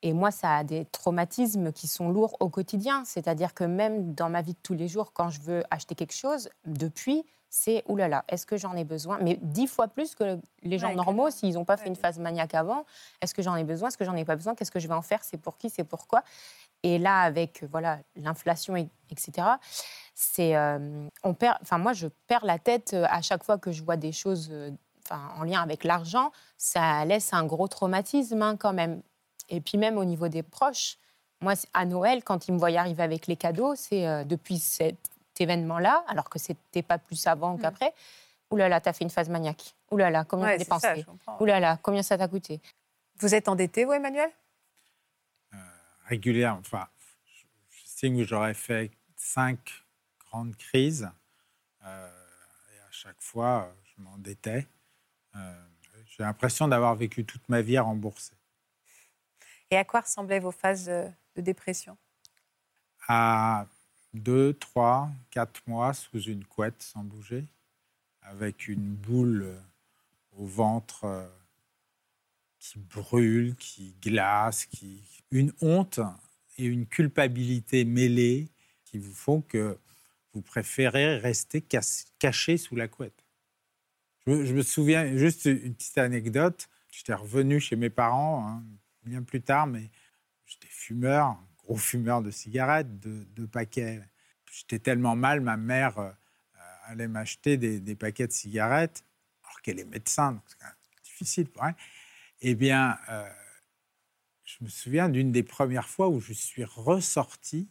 [0.03, 3.05] Et moi, ça a des traumatismes qui sont lourds au quotidien.
[3.05, 6.15] C'est-à-dire que même dans ma vie de tous les jours, quand je veux acheter quelque
[6.15, 9.19] chose, depuis, c'est oulala, est-ce que j'en ai besoin?
[9.23, 11.97] Mais dix fois plus que les gens Ouais, normaux, s'ils n'ont pas fait Ouais, une
[11.97, 12.85] phase maniaque avant.
[13.23, 13.89] Est-ce que j'en ai besoin?
[13.89, 14.55] Est-ce que j'en ai pas besoin?
[14.55, 15.25] Qu'est-ce que je vais en faire?
[15.25, 15.71] C'est pour qui?
[15.71, 16.23] C'est pourquoi
[16.83, 19.59] Et là, avec euh, voilà l'inflation, et- etc.,
[20.19, 21.59] c'est euh, on perd.
[21.61, 24.49] Enfin, moi, je perds la tête à chaque fois que je vois des choses.
[24.51, 24.71] euh,
[25.11, 29.03] en lien avec l'argent, ça laisse un gros traumatisme hein, quand même.
[29.49, 30.97] Et puis même au niveau des proches,
[31.41, 34.97] Moi, à Noël, quand il me voyait arriver avec les cadeaux, c'est euh, depuis cet
[35.39, 37.61] événement-là, alors que c'était pas plus avant mm.
[37.61, 37.95] qu'après.
[38.51, 39.75] Ouh là là, t'as fait une phase maniaque.
[39.91, 41.05] Ouh là là, combien t'as dépensé
[41.41, 42.61] Ouh là là, combien ça t'a coûté
[43.21, 44.31] Vous êtes endetté, vous, Emmanuel?
[45.53, 45.59] Euh,
[46.07, 46.61] Régulièrement.
[46.61, 46.87] Enfin,
[47.71, 49.86] j'estime que j'aurais fait cinq
[50.37, 51.09] grandes crises.
[51.85, 52.09] Euh,
[52.75, 54.67] et à chaque fois, je m'endettais.
[55.35, 55.67] Euh,
[56.07, 58.35] j'ai l'impression d'avoir vécu toute ma vie à rembourser.
[59.71, 61.97] Et à quoi ressemblaient vos phases de dépression?
[63.09, 63.67] À
[64.13, 67.47] deux, trois, quatre mois sous une couette sans bouger,
[68.21, 69.57] avec une boule
[70.33, 71.27] au ventre euh,
[72.59, 75.03] qui brûle, qui glace, qui...
[75.31, 76.01] une honte
[76.59, 78.49] et une culpabilité mêlée
[78.85, 79.79] qui vous font que
[80.37, 83.25] vous préférez rester caché sous la couette?
[84.27, 88.63] Je me, souviens, juste une petite anecdote, j'étais revenu chez mes parents hein,
[89.05, 89.89] bien plus tard, mais
[90.45, 94.03] j'étais fumeur, gros fumeur de cigarettes, de, paquets.
[94.53, 96.11] J'étais tellement mal, ma mère euh,
[96.85, 99.07] allait m'acheter des, paquets de cigarettes,
[99.43, 101.77] alors qu'elle est médecin, donc c'est difficile pour elle.
[102.43, 103.27] Eh bien, euh,
[104.45, 107.71] je me souviens d'une des premières fois où je suis ressorti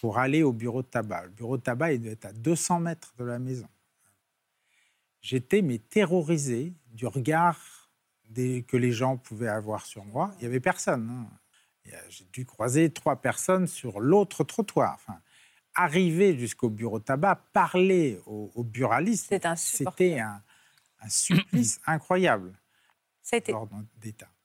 [0.00, 1.24] pour aller au bureau de tabac.
[1.24, 3.68] Le bureau de tabac, il devait être à 200 mètres de la maison.
[5.20, 7.58] J'étais mais terrorisé du regard
[8.34, 10.32] que les gens pouvaient avoir sur moi.
[10.36, 11.08] Il n'y avait personne.
[11.08, 11.28] Hein.
[11.92, 14.94] Euh, j'ai dû croiser trois personnes sur l'autre trottoir.
[14.94, 15.20] Enfin,
[15.74, 20.42] arriver jusqu'au bureau de tabac, parler aux, aux buralistes, c'était un,
[21.00, 22.58] un, supplice incroyable.
[23.22, 23.54] Ça a été...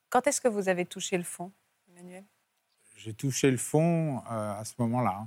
[0.10, 1.52] Quand est-ce que vous avez touché le fond,
[1.88, 2.26] Emmanuel?
[3.00, 5.26] J'ai touché le fond euh, à ce moment-là.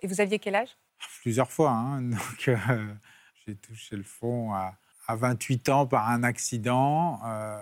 [0.00, 0.76] Et vous aviez quel âge?
[1.20, 1.72] Plusieurs fois.
[1.72, 2.02] Hein.
[2.10, 2.94] Donc, euh,
[3.44, 4.76] j'ai touché le fond à,
[5.08, 7.20] à, 28 ans par un accident.
[7.24, 7.60] Euh,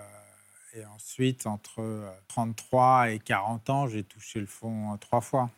[0.75, 5.49] et ensuite, entre 33 et 40 ans, j'ai touché le fond trois fois.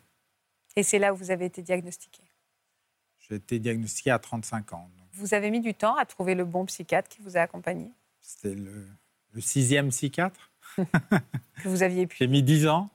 [0.74, 2.22] Et c'est là où vous avez été diagnostiqué?
[3.18, 4.88] J'ai été diagnostiqué à 35 ans.
[5.12, 7.90] Vous avez mis du temps à trouver le bon psychiatre qui vous a accompagné?
[8.22, 8.86] C'était le,
[9.40, 10.50] sixième psychiatre.
[10.76, 12.16] que vous aviez pu.
[12.16, 12.88] J'ai mis 10 ans.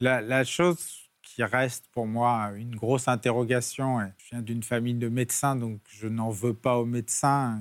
[0.00, 5.08] La, chose qui reste pour moi une grosse interrogation, et je viens d'une famille de
[5.08, 7.58] médecins, donc je n'en veux pas aux médecins.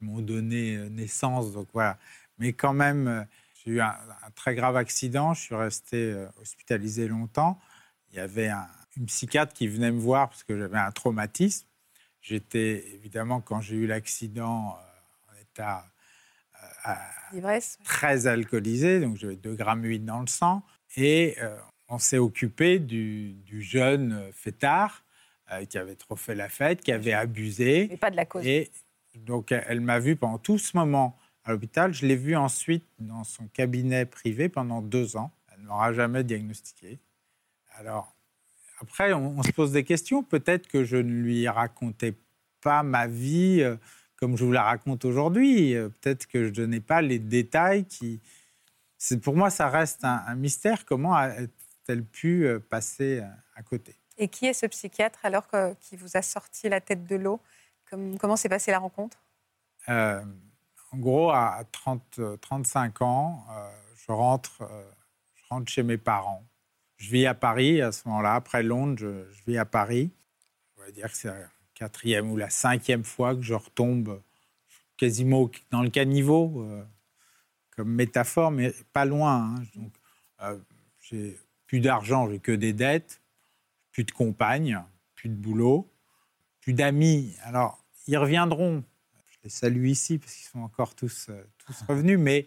[0.00, 1.98] Ils m'ont donné euh, naissance, donc voilà.
[2.38, 3.22] Mais quand même, euh,
[3.64, 3.94] j'ai eu un,
[4.34, 5.34] très grave accident.
[5.34, 7.60] Je suis resté euh, hospitalisé longtemps
[8.12, 8.50] il y avait
[8.96, 11.66] une psychiatre qui venait me voir parce que j'avais un traumatisme.
[12.20, 14.76] J'étais évidemment, quand j'ai eu l'accident,
[15.28, 15.86] en état
[16.88, 20.62] euh, très alcoolisé, donc j'avais 2 grammes 8 dans le sang.
[20.96, 21.56] Et euh,
[21.88, 25.04] on s'est occupé du, jeune fêtard
[25.68, 27.88] qui avait trop fait la fête, qui avait abusé.
[27.90, 28.46] Mais pas de la cause.
[28.46, 28.70] Et
[29.16, 31.92] donc elle m'a vu pendant tout ce moment à l'hôpital.
[31.92, 35.32] Je l'ai vu ensuite dans son cabinet privé pendant deux ans.
[35.52, 37.00] Elle ne m'aura jamais diagnostiqué.
[37.78, 38.14] Alors,
[38.80, 40.22] après, on, se pose des questions.
[40.22, 42.14] Peut-être que je ne lui racontais
[42.60, 43.76] pas ma vie euh,
[44.16, 45.74] comme je vous la raconte aujourd'hui.
[45.74, 48.20] Euh, peut-être que je ne donnais pas les détails qui.
[49.22, 50.84] Pour moi, ça reste un, mystère.
[50.84, 53.22] Comment a-t-elle pu euh, passer
[53.54, 53.96] à côté?
[54.18, 55.46] Et qui est ce psychiatre alors
[55.80, 57.40] qui vous a sorti la tête de l'eau?
[58.20, 59.18] Comment s'est passée la rencontre?
[59.88, 63.44] En gros, à 30, 35 ans,
[63.96, 64.62] je, rentre,
[65.34, 66.44] je rentre chez mes parents
[67.00, 68.34] je vis à Paris à ce moment-là.
[68.34, 70.10] Après Londres, je, vis à Paris.
[70.76, 74.20] On va dire que c'est la quatrième ou la cinquième fois que je retombe
[74.98, 76.84] quasiment dans le caniveau, euh,
[77.80, 79.54] comme métaphore, mais pas loin.
[79.54, 79.62] Hein.
[79.74, 79.92] Donc,
[80.42, 80.58] euh,
[81.00, 83.22] j'ai plus d'argent, j'ai que des dettes,
[83.90, 84.78] plus de compagne,
[85.14, 85.90] plus de boulot,
[86.60, 87.34] plus d'amis.
[87.42, 88.84] Alors, ils reviendront.
[89.30, 92.46] Je les salue ici parce qu'ils sont encore tous, euh, tous revenus, mais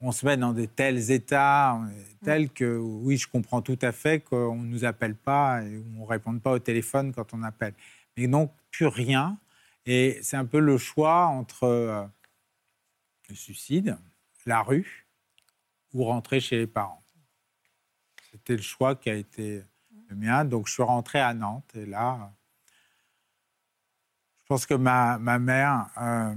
[0.00, 1.80] on se met dans des tels états,
[2.24, 6.02] tels que, oui, je comprends tout à fait qu'on ne nous appelle pas et on
[6.02, 7.74] ne réponde pas au téléphone quand on appelle.
[8.16, 9.38] Mais donc, plus rien.
[9.86, 12.04] Et c'est un peu le choix entre euh,
[13.28, 13.96] le suicide,
[14.46, 15.06] la rue
[15.92, 17.04] ou rentrer chez les parents.
[18.30, 19.62] C'était le choix qui a été
[20.08, 20.44] le mien.
[20.44, 22.32] Donc, je suis rentré à Nantes et là,
[24.42, 26.34] je pense que ma, mère euh,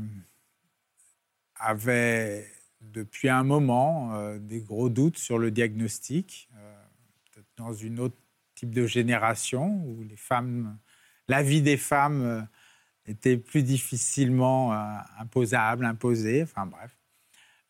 [1.56, 2.49] avait
[2.82, 6.84] depuis un moment euh, des gros doutes sur le diagnostic, euh,
[7.32, 8.18] peut-être dans une autre
[8.53, 10.78] type de génération où les femmes,
[11.28, 12.47] la vie des femmes
[13.06, 14.72] était plus difficilement
[15.20, 16.97] imposable, imposée, enfin bref.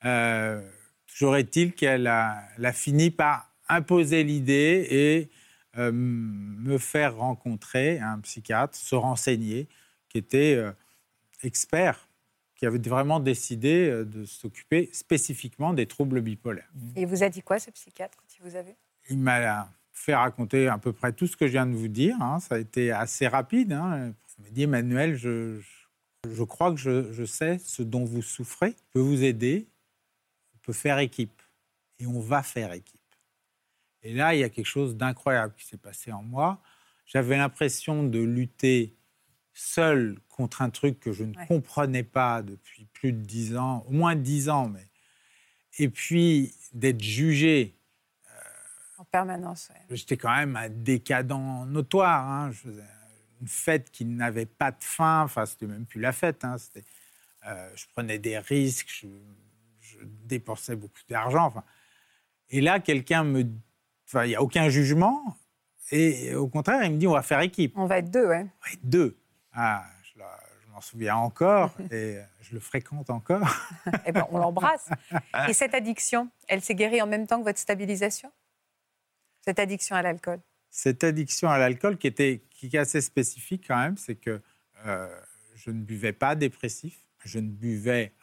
[0.02, 5.30] Toujours est-il qu'elle a, a, fini par imposer l'idée et
[5.78, 9.68] me faire rencontrer un psychiatre, se renseigner,
[10.10, 10.64] qui était
[11.44, 12.08] expert
[12.56, 16.70] qui avait vraiment décidé euh, de s'occuper spécifiquement des troubles bipolaires.
[16.96, 18.76] Et vous a dit quoi, ce psychiatre, quand il vous avait
[19.10, 22.16] il m'a fait raconter à peu près tout ce que je viens de vous dire.
[22.22, 22.40] hein.
[22.40, 23.72] Ça a été assez rapide.
[23.72, 24.14] Hein.
[24.40, 28.24] Il m'a dit, Emmanuel, je, je, je crois que je, je sais ce dont vous
[28.24, 28.70] souffrez.
[28.70, 29.68] Je peux vous aider.
[30.66, 31.42] Peut faire équipe.
[32.00, 33.00] Et on va faire équipe.
[34.04, 36.62] Et là, il y a quelque chose d'incroyable qui s'est passé en moi.
[37.06, 38.96] J'avais l'impression de lutter
[39.54, 41.46] seul contre un truc que je ne Ouais.
[41.48, 44.86] comprenais pas depuis plus de dix ans, au moins dix ans, mais
[45.78, 47.78] et puis d'être jugé.
[48.98, 49.70] En permanence.
[49.74, 49.96] ouais.
[49.96, 52.28] J'étais quand même un décadent notoire.
[52.30, 52.52] hein.
[52.52, 52.84] Je faisais
[53.42, 55.22] une fête qui n'avait pas de fin.
[55.24, 56.44] Enfin, c'était même plus la fête.
[56.44, 56.56] hein.
[57.48, 58.90] Euh, je prenais des risques.
[59.02, 59.08] Je,
[59.86, 61.46] je dépensais beaucoup d'argent.
[61.46, 61.64] Enfin,
[62.50, 63.46] et là, quelqu'un me,
[64.08, 65.38] enfin, il n'y a aucun jugement.
[65.92, 67.74] Et au contraire, il me dit, on va faire équipe.
[67.78, 68.44] On va être deux, ouais.
[68.44, 69.18] Ouais, deux.
[69.54, 70.22] Ah, je,
[70.72, 73.48] m'en souviens encore et je le fréquente encore.
[74.06, 74.90] Eh ben, on l'embrasse.
[75.48, 78.32] Et cette addiction, elle s'est guérie en même temps que votre stabilisation?
[79.42, 80.40] Cette addiction à l'alcool?
[80.70, 84.42] Cette addiction à l'alcool qui, était, qui est assez spécifique quand même, c'est que
[84.86, 85.08] euh,
[85.56, 88.14] je ne buvais pas dépressif, je ne buvais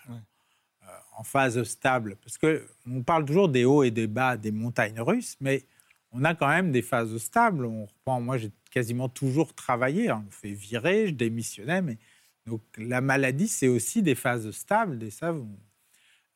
[1.23, 2.17] en phase stable.
[2.17, 5.65] Parce qu'on parle toujours des hauts et des bas des montagnes russes, mais
[6.11, 7.65] on a quand même des phases stables.
[7.65, 10.11] On reprend, moi, j'ai quasiment toujours travaillé.
[10.11, 10.23] hein.
[10.25, 11.81] On me fait virer, je démissionnais.
[11.81, 11.97] Mais...
[12.45, 14.99] Donc la maladie, c'est aussi des phases stables.
[14.99, 15.33] Des ça,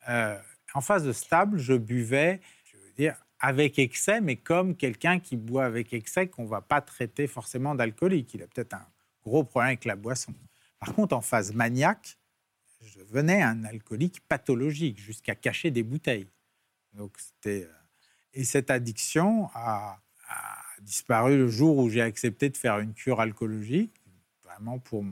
[0.07, 0.39] Euh,
[0.73, 5.65] en phase stable, je buvais, je veux dire, avec excès, mais comme quelqu'un qui boit
[5.65, 8.33] avec excès qu'on ne va pas traiter forcément d'alcoolique.
[8.35, 8.87] Il a peut-être un
[9.25, 10.33] gros problème avec la boisson.
[10.79, 12.16] Par contre, en phase maniaque,
[12.81, 16.27] je devenais un alcoolique pathologique jusqu'à cacher des bouteilles.
[16.93, 17.73] Donc c'était euh,
[18.33, 19.99] et cette addiction a,
[20.29, 23.93] a disparu le jour où j'ai accepté de faire une cure alcoologique,
[24.43, 25.03] vraiment pour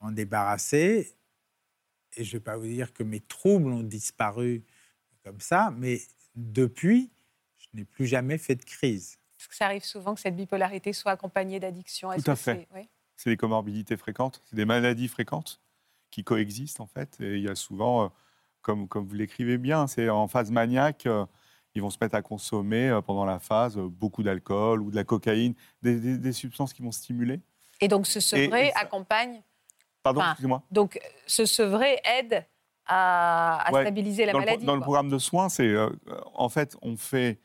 [0.00, 1.14] m'en débarrasser.
[2.16, 4.64] Et je ne vais pas vous dire que mes troubles ont disparu
[5.24, 6.00] comme ça, mais
[6.34, 7.10] depuis,
[7.58, 9.18] je n'ai plus jamais fait de crise.
[9.36, 12.10] Parce que ça arrive souvent que cette bipolarité soit accompagnée d'addiction.
[12.14, 12.66] Tout à fait.
[12.70, 15.60] c'est- oui C'est des comorbidités fréquentes, c'est des maladies fréquentes?
[16.16, 17.18] Qui coexistent en fait.
[17.20, 18.08] Et il y a souvent, euh,
[18.62, 21.26] comme, comme vous l'écrivez bien, c'est en phase maniaque, euh,
[21.74, 25.04] ils vont se mettre à consommer euh, pendant la phase beaucoup d'alcool ou de la
[25.04, 27.42] cocaïne, des, des- des substances qui vont stimuler.
[27.82, 29.42] Et donc ce sevrer et ça- accompagne.
[30.02, 30.62] Pardon, Enfin, excusez-moi.
[30.70, 32.46] Donc ce sevrer aide
[32.86, 34.64] à, à Ouais, stabiliser la dans le, pro- maladie.
[34.66, 35.90] dans le programme de soins, c'est euh,
[36.34, 37.40] en fait, on fait.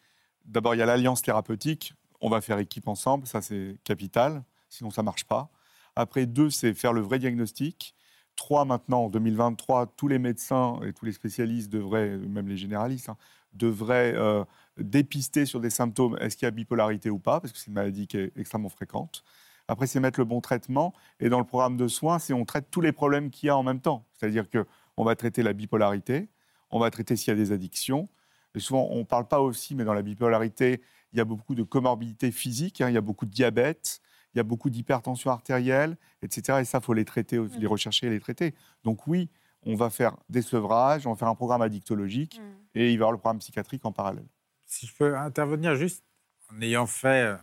[0.45, 1.93] D'abord, il y a l'alliance thérapeutique.
[2.21, 4.43] On va faire équipe ensemble, ça c'est capital.
[4.69, 5.49] Sinon, ça marche pas.
[5.97, 7.95] Après, deux, c'est faire le vrai diagnostic.
[8.41, 13.07] Trois, maintenant, en 2023, tous les médecins et tous les spécialistes devraient, même les généralistes,
[13.07, 13.17] hein,
[13.53, 14.43] devraient euh,
[14.79, 16.17] dépister sur des symptômes.
[16.19, 17.39] Est-ce qu'il y a bipolarité ou pas?
[17.39, 19.23] Parce que c'est une maladie qui est extrêmement fréquente.
[19.67, 20.95] Après, c'est mettre le bon traitement.
[21.19, 23.55] Et dans le programme de soins, c'est on traite tous les problèmes qu'il y a
[23.55, 24.05] en même temps.
[24.13, 24.65] C'est-à-dire que
[24.97, 26.27] on va traiter la bipolarité,
[26.71, 28.09] on va traiter s'il y a des addictions.
[28.57, 30.81] Souvent, on ne parle pas aussi, mais dans la bipolarité,
[31.13, 34.01] il y a beaucoup de comorbidités physiques, hein, il y a beaucoup de diabète,
[34.33, 36.59] il y a beaucoup d'hypertension artérielle, etc.
[36.61, 38.53] Et ça, il faut les traiter, les rechercher et les traiter.
[38.83, 39.29] Donc oui,
[39.63, 42.79] on va faire des sevrages, on va faire un programme addictologique, Mm.
[42.79, 44.25] et il va y avoir le programme psychiatrique en parallèle.
[44.65, 46.03] Si je peux intervenir juste
[46.51, 47.35] en ayant fait euh,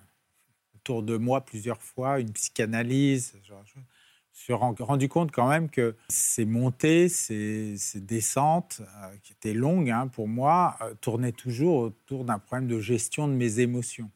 [0.76, 3.84] autour de moi plusieurs fois une psychanalyse, genre je me
[4.32, 9.53] suis ren- rendu compte quand même que ces montées, ces, ces descentes, euh, qui étaient
[9.55, 14.11] longues hein, pour moi, euh, tournaient toujours autour d'un problème de gestion de mes émotions.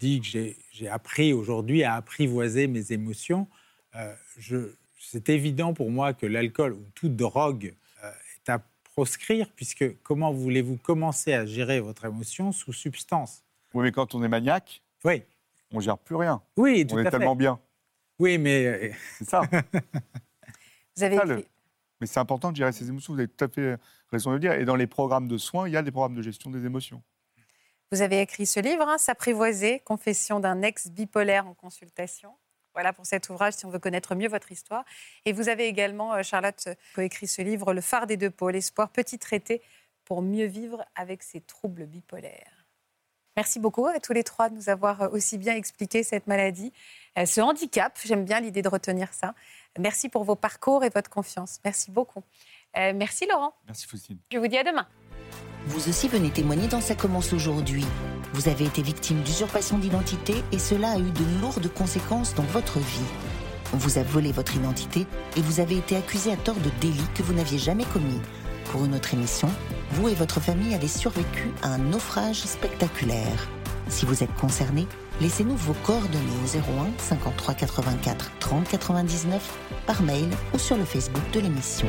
[0.00, 0.26] Je dis que
[0.72, 3.48] j'ai- appris aujourd'hui à apprivoiser mes émotions.
[3.96, 4.14] Euh,
[5.00, 7.74] C'est évident pour moi que l'alcool ou toute drogue
[8.04, 13.42] euh, est à proscrire, puisque comment voulez-vous commencer à gérer votre émotion sous substance?
[13.74, 15.22] Oui, mais quand on est maniaque, Oui,
[15.72, 16.42] on gère plus rien.
[16.56, 17.58] oui, tout on est tellement bien.
[18.18, 19.40] Oui, mais euh, C'est ça.
[20.96, 21.48] Vous avez ça, le- écrit-
[22.00, 23.76] Mais c'est important de gérer ses émotions, vous avez tout à fait
[24.10, 24.52] raison de le dire.
[24.52, 27.02] Et dans les programmes de soins, il y a des programmes de gestion des émotions.
[27.90, 32.34] Vous avez écrit ce livre, hein, S'apprivoiser, confession d'un ex bipolaire en consultation.
[32.74, 34.84] Voilà pour cet ouvrage, si on veut connaître mieux votre histoire.
[35.24, 38.90] Et vous avez également, euh, Charlotte, coécrit ce livre, Le phare des deux pôles, espoir,
[38.90, 39.62] petit traité
[40.04, 42.58] pour mieux vivre avec ces troubles bipolaires.
[43.38, 46.72] Merci beaucoup à tous les trois de nous avoir euh, aussi bien expliqué cette maladie,
[47.16, 47.96] euh, ce handicap.
[48.04, 49.32] J'aime bien l'idée de retenir ça.
[49.78, 51.60] Merci pour vos parcours et votre confiance.
[51.64, 52.24] Merci beaucoup.
[52.76, 53.54] Euh, merci Laurent.
[53.64, 54.18] Merci Faustine.
[54.32, 54.88] Je vous dis à demain.
[55.68, 57.84] Vous aussi venez témoigner dans Ça commence aujourd'hui.
[58.32, 62.78] Vous avez été victime d'usurpation d'identité et cela a eu de lourdes conséquences dans votre
[62.78, 63.06] vie.
[63.74, 65.06] On vous a volé votre identité
[65.36, 68.20] et vous avez été accusé à tort de délits que vous n'aviez jamais commis.
[68.72, 69.50] Pour une autre émission,
[69.92, 73.48] vous et votre famille avez survécu à un naufrage spectaculaire.
[73.88, 74.86] Si vous êtes concerné,
[75.20, 81.30] laissez-nous vos coordonnées au 01 53 84 30 99 par mail ou sur le Facebook
[81.34, 81.88] de l'émission.